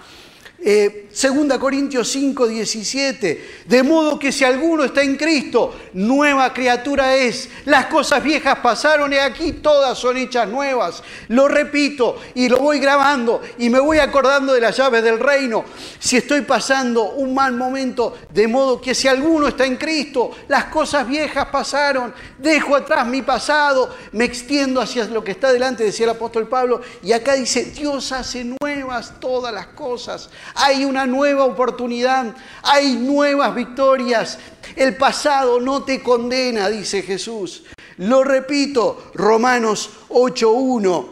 Eh, 0.57 1.02
segunda 1.13 1.59
Corintios 1.59 2.09
5, 2.09 2.47
17. 2.47 3.63
De 3.65 3.83
modo 3.83 4.19
que 4.19 4.31
si 4.31 4.43
alguno 4.43 4.83
está 4.83 5.01
en 5.01 5.15
Cristo, 5.15 5.75
nueva 5.93 6.53
criatura 6.53 7.15
es. 7.15 7.49
Las 7.65 7.85
cosas 7.85 8.23
viejas 8.23 8.59
pasaron 8.59 9.13
y 9.13 9.17
aquí 9.17 9.53
todas 9.53 9.97
son 9.97 10.17
hechas 10.17 10.47
nuevas. 10.49 11.03
Lo 11.29 11.47
repito 11.47 12.19
y 12.35 12.49
lo 12.49 12.57
voy 12.57 12.79
grabando 12.79 13.41
y 13.57 13.69
me 13.69 13.79
voy 13.79 13.99
acordando 13.99 14.53
de 14.53 14.61
las 14.61 14.75
llaves 14.75 15.03
del 15.03 15.19
reino. 15.19 15.63
Si 15.99 16.17
estoy 16.17 16.41
pasando 16.41 17.11
un 17.11 17.33
mal 17.33 17.53
momento, 17.53 18.17
de 18.33 18.47
modo 18.47 18.81
que 18.81 18.95
si 18.95 19.07
alguno 19.07 19.47
está 19.47 19.65
en 19.65 19.77
Cristo, 19.77 20.31
las 20.47 20.65
cosas 20.65 21.07
viejas 21.07 21.47
pasaron. 21.47 22.13
Dejo 22.37 22.75
atrás 22.75 23.07
mi 23.07 23.21
pasado, 23.21 23.95
me 24.11 24.25
extiendo 24.25 24.81
hacia 24.81 25.05
lo 25.05 25.23
que 25.23 25.31
está 25.31 25.53
delante, 25.53 25.83
decía 25.83 26.05
el 26.05 26.11
apóstol 26.11 26.47
Pablo. 26.47 26.81
Y 27.01 27.11
acá 27.11 27.33
dice, 27.35 27.65
Dios 27.65 28.11
hace 28.11 28.43
nuevas 28.43 29.19
todas 29.19 29.53
las 29.53 29.67
cosas 29.67 30.29
hay 30.55 30.85
una 30.85 31.02
nueva 31.05 31.45
oportunidad, 31.45 32.35
hay 32.63 32.95
nuevas 32.95 33.53
victorias. 33.55 34.39
El 34.75 34.95
pasado 34.97 35.59
no 35.59 35.83
te 35.83 36.01
condena, 36.01 36.69
dice 36.69 37.01
Jesús. 37.01 37.65
Lo 37.97 38.23
repito, 38.23 39.11
Romanos 39.13 39.89
8.1. 40.09 41.07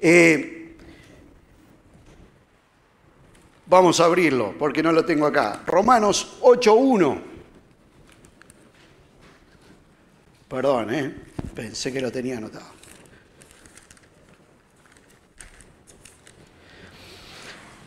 Eh, 0.00 0.76
vamos 3.66 4.00
a 4.00 4.04
abrirlo 4.04 4.54
porque 4.58 4.82
no 4.82 4.92
lo 4.92 5.04
tengo 5.04 5.26
acá. 5.26 5.62
Romanos 5.66 6.38
8.1. 6.42 7.22
Perdón, 10.48 10.94
eh, 10.94 11.14
pensé 11.54 11.92
que 11.92 12.00
lo 12.00 12.12
tenía 12.12 12.38
anotado. 12.38 12.83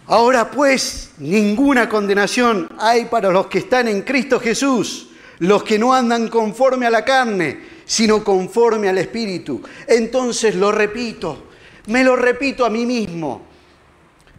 Ahora 0.07 0.49
pues, 0.49 1.11
ninguna 1.17 1.89
condenación 1.89 2.69
hay 2.79 3.05
para 3.05 3.29
los 3.29 3.47
que 3.47 3.59
están 3.59 3.89
en 3.89 4.03
Cristo 4.03 4.39
Jesús, 4.39 5.09
los 5.39 5.63
que 5.63 5.77
no 5.77 5.93
andan 5.93 6.29
conforme 6.29 6.85
a 6.85 6.89
la 6.89 7.03
carne, 7.03 7.59
sino 7.85 8.23
conforme 8.23 8.87
al 8.87 8.97
Espíritu. 8.99 9.61
Entonces 9.85 10.55
lo 10.55 10.71
repito, 10.71 11.47
me 11.87 12.05
lo 12.05 12.15
repito 12.15 12.65
a 12.65 12.69
mí 12.69 12.85
mismo. 12.85 13.41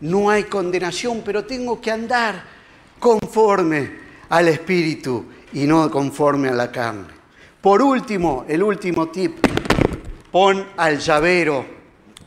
No 0.01 0.31
hay 0.31 0.45
condenación, 0.45 1.23
pero 1.23 1.45
tengo 1.45 1.79
que 1.81 1.91
andar 1.91 2.45
conforme 2.99 3.91
al 4.31 4.49
Espíritu 4.49 5.27
y 5.53 5.67
no 5.67 5.91
conforme 5.91 6.49
a 6.49 6.55
la 6.55 6.73
carne. 6.73 7.09
Por 7.61 7.83
último, 7.83 8.47
el 8.49 8.63
último 8.63 9.09
tip, 9.09 9.37
pon 10.33 10.67
al 10.79 10.99
llavero, 10.99 11.67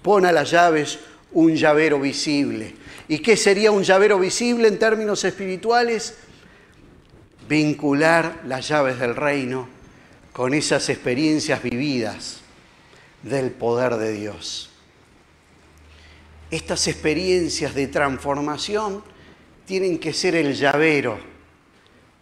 pon 0.04 0.28
a 0.28 0.32
las 0.32 0.52
llaves 0.52 1.00
un 1.32 1.56
llavero 1.56 2.00
visible. 2.00 2.81
¿Y 3.12 3.20
qué 3.20 3.36
sería 3.36 3.72
un 3.72 3.84
llavero 3.84 4.18
visible 4.18 4.70
en 4.70 4.80
términos 4.80 5.26
espirituales? 5.26 6.16
Vincular 7.50 8.40
las 8.46 8.70
llaves 8.70 9.00
del 9.00 9.18
reino 9.18 9.68
con 10.32 10.54
esas 10.54 10.88
experiencias 10.88 11.62
vividas 11.62 12.40
del 13.22 13.52
poder 13.52 13.98
de 13.98 14.14
Dios. 14.14 14.70
Estas 16.52 16.88
experiencias 16.88 17.76
de 17.76 17.88
transformación 17.88 19.04
tienen 19.66 20.00
que 20.00 20.14
ser 20.14 20.36
el 20.36 20.54
llavero 20.54 21.20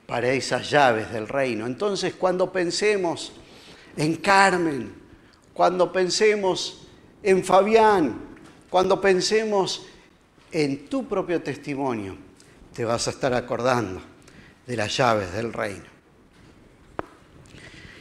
para 0.07 0.31
esas 0.31 0.71
llaves 0.71 1.11
del 1.11 1.27
reino. 1.27 1.67
Entonces, 1.67 2.15
cuando 2.15 2.51
pensemos 2.51 3.31
en 3.95 4.15
Carmen, 4.15 4.91
cuando 5.53 5.93
pensemos 5.93 6.87
en 7.21 7.43
Fabián, 7.43 8.19
cuando 8.71 8.99
pensemos 8.99 9.85
en 10.51 10.87
tu 10.87 11.07
propio 11.07 11.41
testimonio 11.41 12.17
te 12.73 12.85
vas 12.85 13.07
a 13.07 13.11
estar 13.11 13.33
acordando 13.33 14.01
de 14.65 14.75
las 14.77 14.95
llaves 14.95 15.33
del 15.33 15.53
reino. 15.53 15.85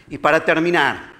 Y 0.08 0.18
para 0.18 0.44
terminar, 0.44 1.12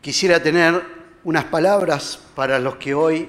quisiera 0.00 0.42
tener 0.42 0.82
unas 1.24 1.44
palabras 1.44 2.18
para 2.34 2.58
los 2.58 2.76
que 2.76 2.94
hoy 2.94 3.28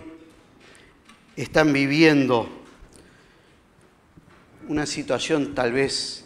están 1.36 1.72
viviendo 1.74 2.50
una 4.68 4.86
situación 4.86 5.54
tal 5.54 5.72
vez 5.72 6.26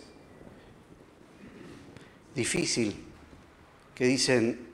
difícil, 2.35 2.95
que 3.95 4.05
dicen, 4.05 4.67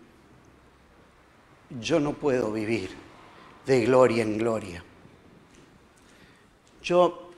yo 1.80 2.00
no 2.00 2.14
puedo 2.14 2.52
vivir 2.52 2.90
de 3.70 3.86
gloria 3.86 4.24
en 4.24 4.38
gloria. 4.38 4.84
Yo, 6.82 7.32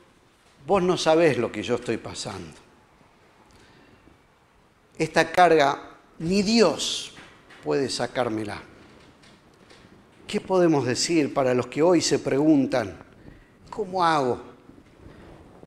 vos 0.66 0.82
no 0.82 0.96
sabés 0.96 1.38
lo 1.38 1.52
que 1.52 1.62
yo 1.62 1.76
estoy 1.76 1.98
pasando. 1.98 2.58
Esta 4.98 5.30
carga 5.30 5.98
ni 6.20 6.42
Dios 6.42 7.14
puede 7.64 7.90
sacármela. 7.90 8.62
¿Qué 10.26 10.40
podemos 10.40 10.86
decir 10.86 11.34
para 11.34 11.54
los 11.54 11.68
que 11.68 11.82
hoy 11.82 12.00
se 12.00 12.18
preguntan, 12.18 12.98
¿cómo 13.70 14.02
hago 14.02 14.42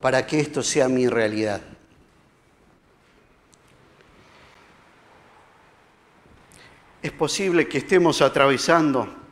para 0.01 0.27
que 0.27 0.41
esto 0.41 0.63
sea 0.63 0.89
mi 0.89 1.07
realidad? 1.09 1.61
es 7.03 7.13
posible 7.13 7.69
que 7.69 7.77
estemos 7.77 8.23
atravesando 8.23 9.24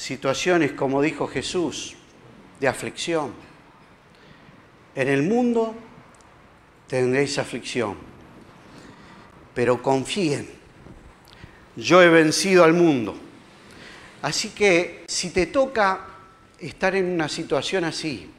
situaciones, 0.00 0.72
como 0.72 1.02
dijo 1.02 1.26
Jesús, 1.26 1.94
de 2.58 2.66
aflicción. 2.66 3.34
En 4.94 5.08
el 5.08 5.22
mundo 5.22 5.74
tendréis 6.86 7.38
aflicción, 7.38 7.98
pero 9.54 9.82
confíen, 9.82 10.48
yo 11.76 12.00
he 12.00 12.08
vencido 12.08 12.64
al 12.64 12.72
mundo. 12.72 13.14
Así 14.22 14.48
que 14.50 15.04
si 15.06 15.30
te 15.30 15.46
toca 15.46 16.06
estar 16.58 16.96
en 16.96 17.04
una 17.04 17.28
situación 17.28 17.84
así, 17.84 18.30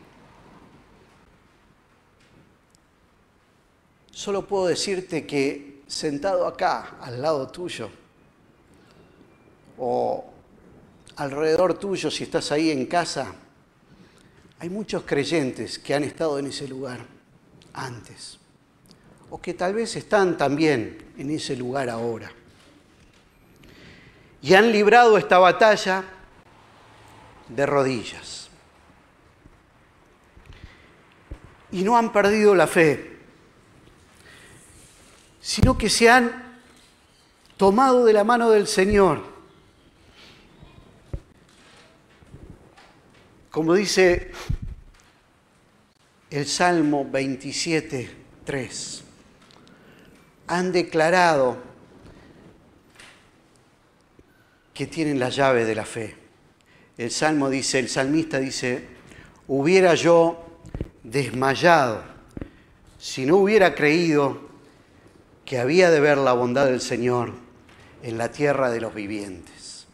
solo 4.10 4.48
puedo 4.48 4.66
decirte 4.66 5.28
que 5.28 5.84
sentado 5.86 6.48
acá, 6.48 6.98
al 7.02 7.22
lado 7.22 7.48
tuyo, 7.50 7.92
o 9.78 10.32
alrededor 11.22 11.76
tuyo, 11.76 12.10
si 12.10 12.24
estás 12.24 12.52
ahí 12.52 12.72
en 12.72 12.88
casa, 12.88 13.36
hay 14.58 14.70
muchos 14.70 15.04
creyentes 15.04 15.78
que 15.78 15.94
han 15.94 16.04
estado 16.04 16.40
en 16.40 16.48
ese 16.48 16.68
lugar 16.68 17.06
antes, 17.74 18.40
o 19.30 19.40
que 19.40 19.54
tal 19.54 19.76
vez 19.76 19.96
están 19.96 20.36
también 20.36 21.14
en 21.18 21.30
ese 21.30 21.56
lugar 21.56 21.90
ahora. 21.90 22.32
Y 24.42 24.56
han 24.56 24.72
librado 24.72 25.16
esta 25.20 25.38
batalla 25.38 26.04
de 27.50 27.66
rodillas. 27.68 28.50
Y 31.72 31.84
no 31.84 31.98
han 31.98 32.12
perdido 32.12 32.56
la 32.56 32.66
fe, 32.66 33.20
sino 35.40 35.78
que 35.78 35.88
se 35.88 36.10
han 36.10 36.60
tomado 37.58 38.06
de 38.06 38.14
la 38.14 38.24
mano 38.24 38.50
del 38.50 38.66
Señor. 38.66 39.31
Como 43.52 43.74
dice 43.74 44.32
el 46.30 46.48
Salmo 46.48 47.06
27, 47.12 48.10
3, 48.46 49.04
han 50.48 50.72
declarado 50.72 51.58
que 54.74 54.88
tienen 54.88 55.20
la 55.20 55.28
llave 55.28 55.66
de 55.66 55.76
la 55.76 55.84
fe. 55.84 56.16
El 56.98 57.12
Salmo 57.12 57.50
dice, 57.50 57.80
el 57.80 57.90
salmista 57.90 58.40
dice, 58.40 58.88
hubiera 59.50 59.96
yo 59.96 60.46
desmayado 61.04 62.04
si 62.98 63.26
no 63.26 63.36
hubiera 63.36 63.76
creído 63.76 64.50
que 65.44 65.60
había 65.60 65.92
de 65.92 66.00
ver 66.00 66.18
la 66.18 66.32
bondad 66.32 66.68
del 66.68 66.80
Señor 66.80 67.34
en 68.02 68.18
la 68.18 68.32
tierra 68.32 68.70
de 68.70 68.80
los 68.80 68.96
vivientes. 68.96 69.88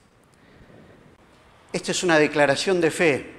Esta 1.73 1.91
es 1.91 2.03
una 2.03 2.19
declaración 2.19 2.79
de 2.81 2.91
fe. 2.91 3.37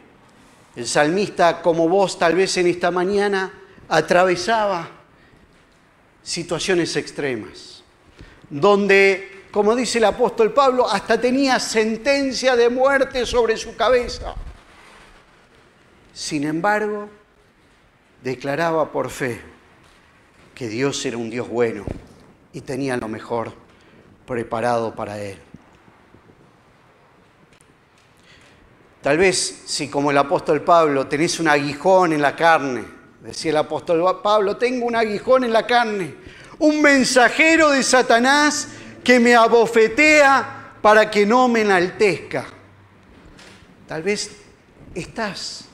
El 0.78 0.86
salmista, 0.86 1.60
como 1.60 1.88
vos 1.88 2.20
tal 2.20 2.36
vez 2.36 2.56
en 2.56 2.68
esta 2.68 2.92
mañana, 2.92 3.52
atravesaba 3.88 4.88
situaciones 6.22 6.94
extremas, 6.94 7.82
donde, 8.48 9.46
como 9.50 9.74
dice 9.74 9.98
el 9.98 10.04
apóstol 10.04 10.52
Pablo, 10.52 10.88
hasta 10.88 11.20
tenía 11.20 11.58
sentencia 11.58 12.54
de 12.54 12.68
muerte 12.68 13.26
sobre 13.26 13.56
su 13.56 13.74
cabeza. 13.74 14.36
Sin 16.12 16.44
embargo, 16.44 17.08
declaraba 18.22 18.92
por 18.92 19.10
fe 19.10 19.40
que 20.54 20.68
Dios 20.68 21.04
era 21.04 21.16
un 21.16 21.28
Dios 21.28 21.48
bueno 21.48 21.86
y 22.52 22.60
tenía 22.60 22.96
lo 22.96 23.08
mejor 23.08 23.52
preparado 24.28 24.94
para 24.94 25.18
él. 25.18 25.38
Tal 29.08 29.16
vez 29.16 29.62
si 29.64 29.88
como 29.88 30.10
el 30.10 30.18
apóstol 30.18 30.60
Pablo 30.60 31.06
tenés 31.06 31.40
un 31.40 31.48
aguijón 31.48 32.12
en 32.12 32.20
la 32.20 32.36
carne, 32.36 32.84
decía 33.22 33.52
el 33.52 33.56
apóstol 33.56 34.20
Pablo, 34.22 34.58
tengo 34.58 34.84
un 34.84 34.94
aguijón 34.94 35.44
en 35.44 35.52
la 35.54 35.66
carne, 35.66 36.14
un 36.58 36.82
mensajero 36.82 37.70
de 37.70 37.82
Satanás 37.82 38.68
que 39.02 39.18
me 39.18 39.34
abofetea 39.34 40.74
para 40.82 41.10
que 41.10 41.24
no 41.24 41.48
me 41.48 41.62
enaltezca. 41.62 42.48
Tal 43.86 44.02
vez 44.02 44.30
estás 44.94 45.64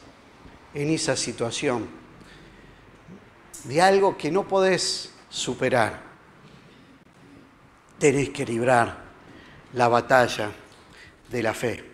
en 0.72 0.90
esa 0.90 1.16
situación 1.16 1.88
de 3.64 3.82
algo 3.82 4.16
que 4.16 4.30
no 4.30 4.46
podés 4.46 5.10
superar. 5.28 6.00
Tenés 7.98 8.30
que 8.30 8.46
librar 8.46 8.96
la 9.72 9.88
batalla 9.88 10.52
de 11.28 11.42
la 11.42 11.52
fe. 11.52 11.93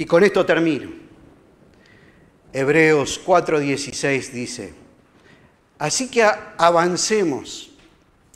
Y 0.00 0.06
con 0.06 0.24
esto 0.24 0.46
termino. 0.46 0.90
Hebreos 2.54 3.20
4:16 3.22 4.30
dice, 4.30 4.72
así 5.78 6.10
que 6.10 6.24
avancemos, 6.24 7.72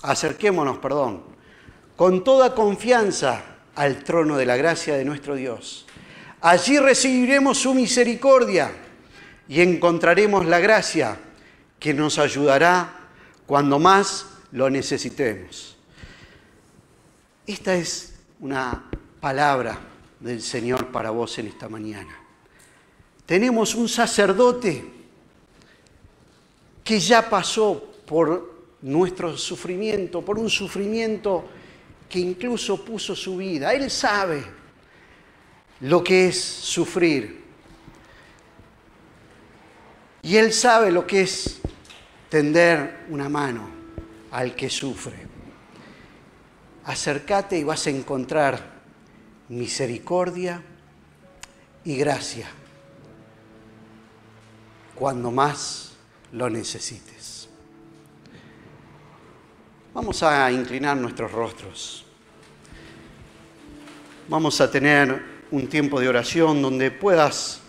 acerquémonos, 0.02 0.76
perdón, 0.76 1.22
con 1.96 2.22
toda 2.22 2.54
confianza 2.54 3.42
al 3.76 4.04
trono 4.04 4.36
de 4.36 4.44
la 4.44 4.58
gracia 4.58 4.94
de 4.94 5.06
nuestro 5.06 5.36
Dios. 5.36 5.86
Allí 6.42 6.78
recibiremos 6.78 7.56
su 7.56 7.72
misericordia 7.72 8.70
y 9.48 9.62
encontraremos 9.62 10.44
la 10.44 10.58
gracia 10.58 11.16
que 11.80 11.94
nos 11.94 12.18
ayudará 12.18 13.08
cuando 13.46 13.78
más 13.78 14.26
lo 14.52 14.68
necesitemos. 14.68 15.78
Esta 17.46 17.74
es 17.74 18.16
una 18.38 18.84
palabra 19.18 19.93
del 20.24 20.40
Señor 20.40 20.90
para 20.90 21.10
vos 21.10 21.38
en 21.38 21.48
esta 21.48 21.68
mañana. 21.68 22.18
Tenemos 23.26 23.74
un 23.74 23.90
sacerdote 23.90 24.82
que 26.82 26.98
ya 26.98 27.28
pasó 27.28 27.92
por 28.06 28.54
nuestro 28.80 29.36
sufrimiento, 29.36 30.22
por 30.22 30.38
un 30.38 30.48
sufrimiento 30.48 31.44
que 32.08 32.20
incluso 32.20 32.82
puso 32.82 33.14
su 33.14 33.36
vida. 33.36 33.74
Él 33.74 33.90
sabe 33.90 34.42
lo 35.80 36.02
que 36.02 36.28
es 36.28 36.40
sufrir. 36.42 37.44
Y 40.22 40.36
Él 40.36 40.54
sabe 40.54 40.90
lo 40.90 41.06
que 41.06 41.20
es 41.20 41.60
tender 42.30 43.04
una 43.10 43.28
mano 43.28 43.68
al 44.30 44.54
que 44.54 44.70
sufre. 44.70 45.16
Acércate 46.86 47.58
y 47.58 47.64
vas 47.64 47.86
a 47.86 47.90
encontrar 47.90 48.73
misericordia 49.48 50.62
y 51.84 51.96
gracia 51.96 52.48
cuando 54.94 55.30
más 55.30 55.92
lo 56.32 56.48
necesites. 56.48 57.48
Vamos 59.92 60.22
a 60.22 60.50
inclinar 60.50 60.96
nuestros 60.96 61.30
rostros. 61.30 62.04
Vamos 64.28 64.60
a 64.60 64.70
tener 64.70 65.22
un 65.50 65.68
tiempo 65.68 66.00
de 66.00 66.08
oración 66.08 66.62
donde 66.62 66.90
puedas 66.90 67.60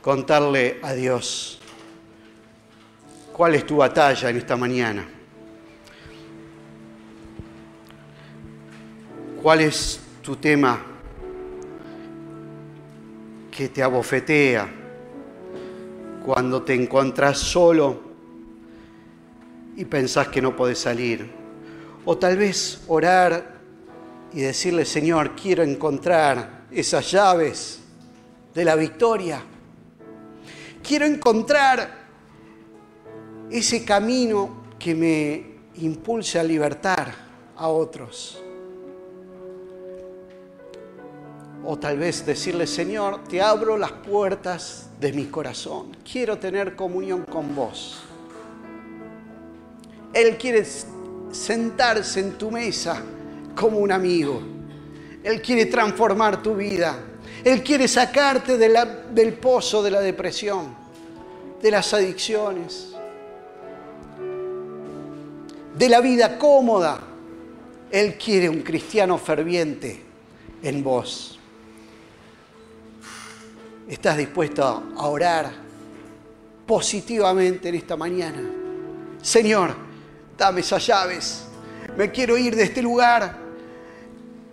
contarle 0.00 0.78
a 0.82 0.92
Dios 0.92 1.58
cuál 3.32 3.54
es 3.54 3.66
tu 3.66 3.76
batalla 3.76 4.30
en 4.30 4.36
esta 4.36 4.56
mañana. 4.56 5.06
¿Cuál 9.42 9.60
es 9.60 10.00
tu 10.24 10.36
tema 10.36 10.80
que 13.50 13.68
te 13.68 13.82
abofetea 13.82 14.66
cuando 16.24 16.62
te 16.62 16.72
encuentras 16.72 17.38
solo 17.38 18.00
y 19.76 19.84
pensás 19.84 20.28
que 20.28 20.40
no 20.40 20.56
podés 20.56 20.78
salir. 20.78 21.30
O 22.06 22.16
tal 22.16 22.38
vez 22.38 22.84
orar 22.88 23.60
y 24.32 24.40
decirle, 24.40 24.86
Señor, 24.86 25.36
quiero 25.36 25.62
encontrar 25.62 26.64
esas 26.70 27.10
llaves 27.10 27.80
de 28.54 28.64
la 28.64 28.76
victoria. 28.76 29.42
Quiero 30.82 31.04
encontrar 31.04 32.06
ese 33.50 33.84
camino 33.84 34.64
que 34.78 34.94
me 34.94 35.82
impulse 35.82 36.38
a 36.38 36.42
libertar 36.42 37.14
a 37.56 37.68
otros. 37.68 38.43
O 41.66 41.78
tal 41.78 41.98
vez 41.98 42.26
decirle, 42.26 42.66
Señor, 42.66 43.24
te 43.24 43.40
abro 43.40 43.78
las 43.78 43.92
puertas 43.92 44.88
de 45.00 45.12
mi 45.12 45.26
corazón. 45.26 45.96
Quiero 46.10 46.38
tener 46.38 46.76
comunión 46.76 47.24
con 47.24 47.54
vos. 47.54 48.02
Él 50.12 50.36
quiere 50.36 50.64
sentarse 51.32 52.20
en 52.20 52.32
tu 52.32 52.50
mesa 52.50 53.02
como 53.56 53.78
un 53.78 53.90
amigo. 53.90 54.42
Él 55.22 55.40
quiere 55.40 55.66
transformar 55.66 56.42
tu 56.42 56.54
vida. 56.54 56.98
Él 57.42 57.62
quiere 57.62 57.88
sacarte 57.88 58.58
del 58.58 59.32
pozo 59.34 59.82
de 59.82 59.90
la 59.90 60.00
depresión, 60.00 60.74
de 61.62 61.70
las 61.70 61.92
adicciones, 61.94 62.94
de 65.76 65.88
la 65.88 66.00
vida 66.00 66.38
cómoda. 66.38 67.00
Él 67.90 68.16
quiere 68.16 68.48
un 68.48 68.60
cristiano 68.60 69.18
ferviente 69.18 70.02
en 70.62 70.82
vos. 70.82 71.33
¿Estás 73.88 74.16
dispuesto 74.16 74.64
a 74.96 75.06
orar 75.06 75.50
positivamente 76.66 77.68
en 77.68 77.74
esta 77.74 77.96
mañana? 77.96 78.42
Señor, 79.20 79.74
dame 80.38 80.60
esas 80.60 80.86
llaves. 80.86 81.44
Me 81.96 82.10
quiero 82.10 82.38
ir 82.38 82.56
de 82.56 82.64
este 82.64 82.80
lugar. 82.80 83.36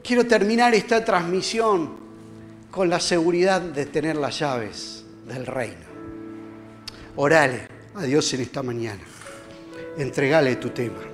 Quiero 0.03 0.25
terminar 0.25 0.73
esta 0.73 1.03
transmisión 1.05 1.95
con 2.69 2.89
la 2.89 2.99
seguridad 2.99 3.61
de 3.61 3.85
tener 3.85 4.17
las 4.17 4.39
llaves 4.39 5.05
del 5.27 5.45
reino. 5.45 5.91
Orale 7.15 7.67
a 7.95 8.03
Dios 8.03 8.33
en 8.33 8.41
esta 8.41 8.61
mañana. 8.63 9.01
Entregale 9.97 10.57
tu 10.57 10.69
tema. 10.69 11.10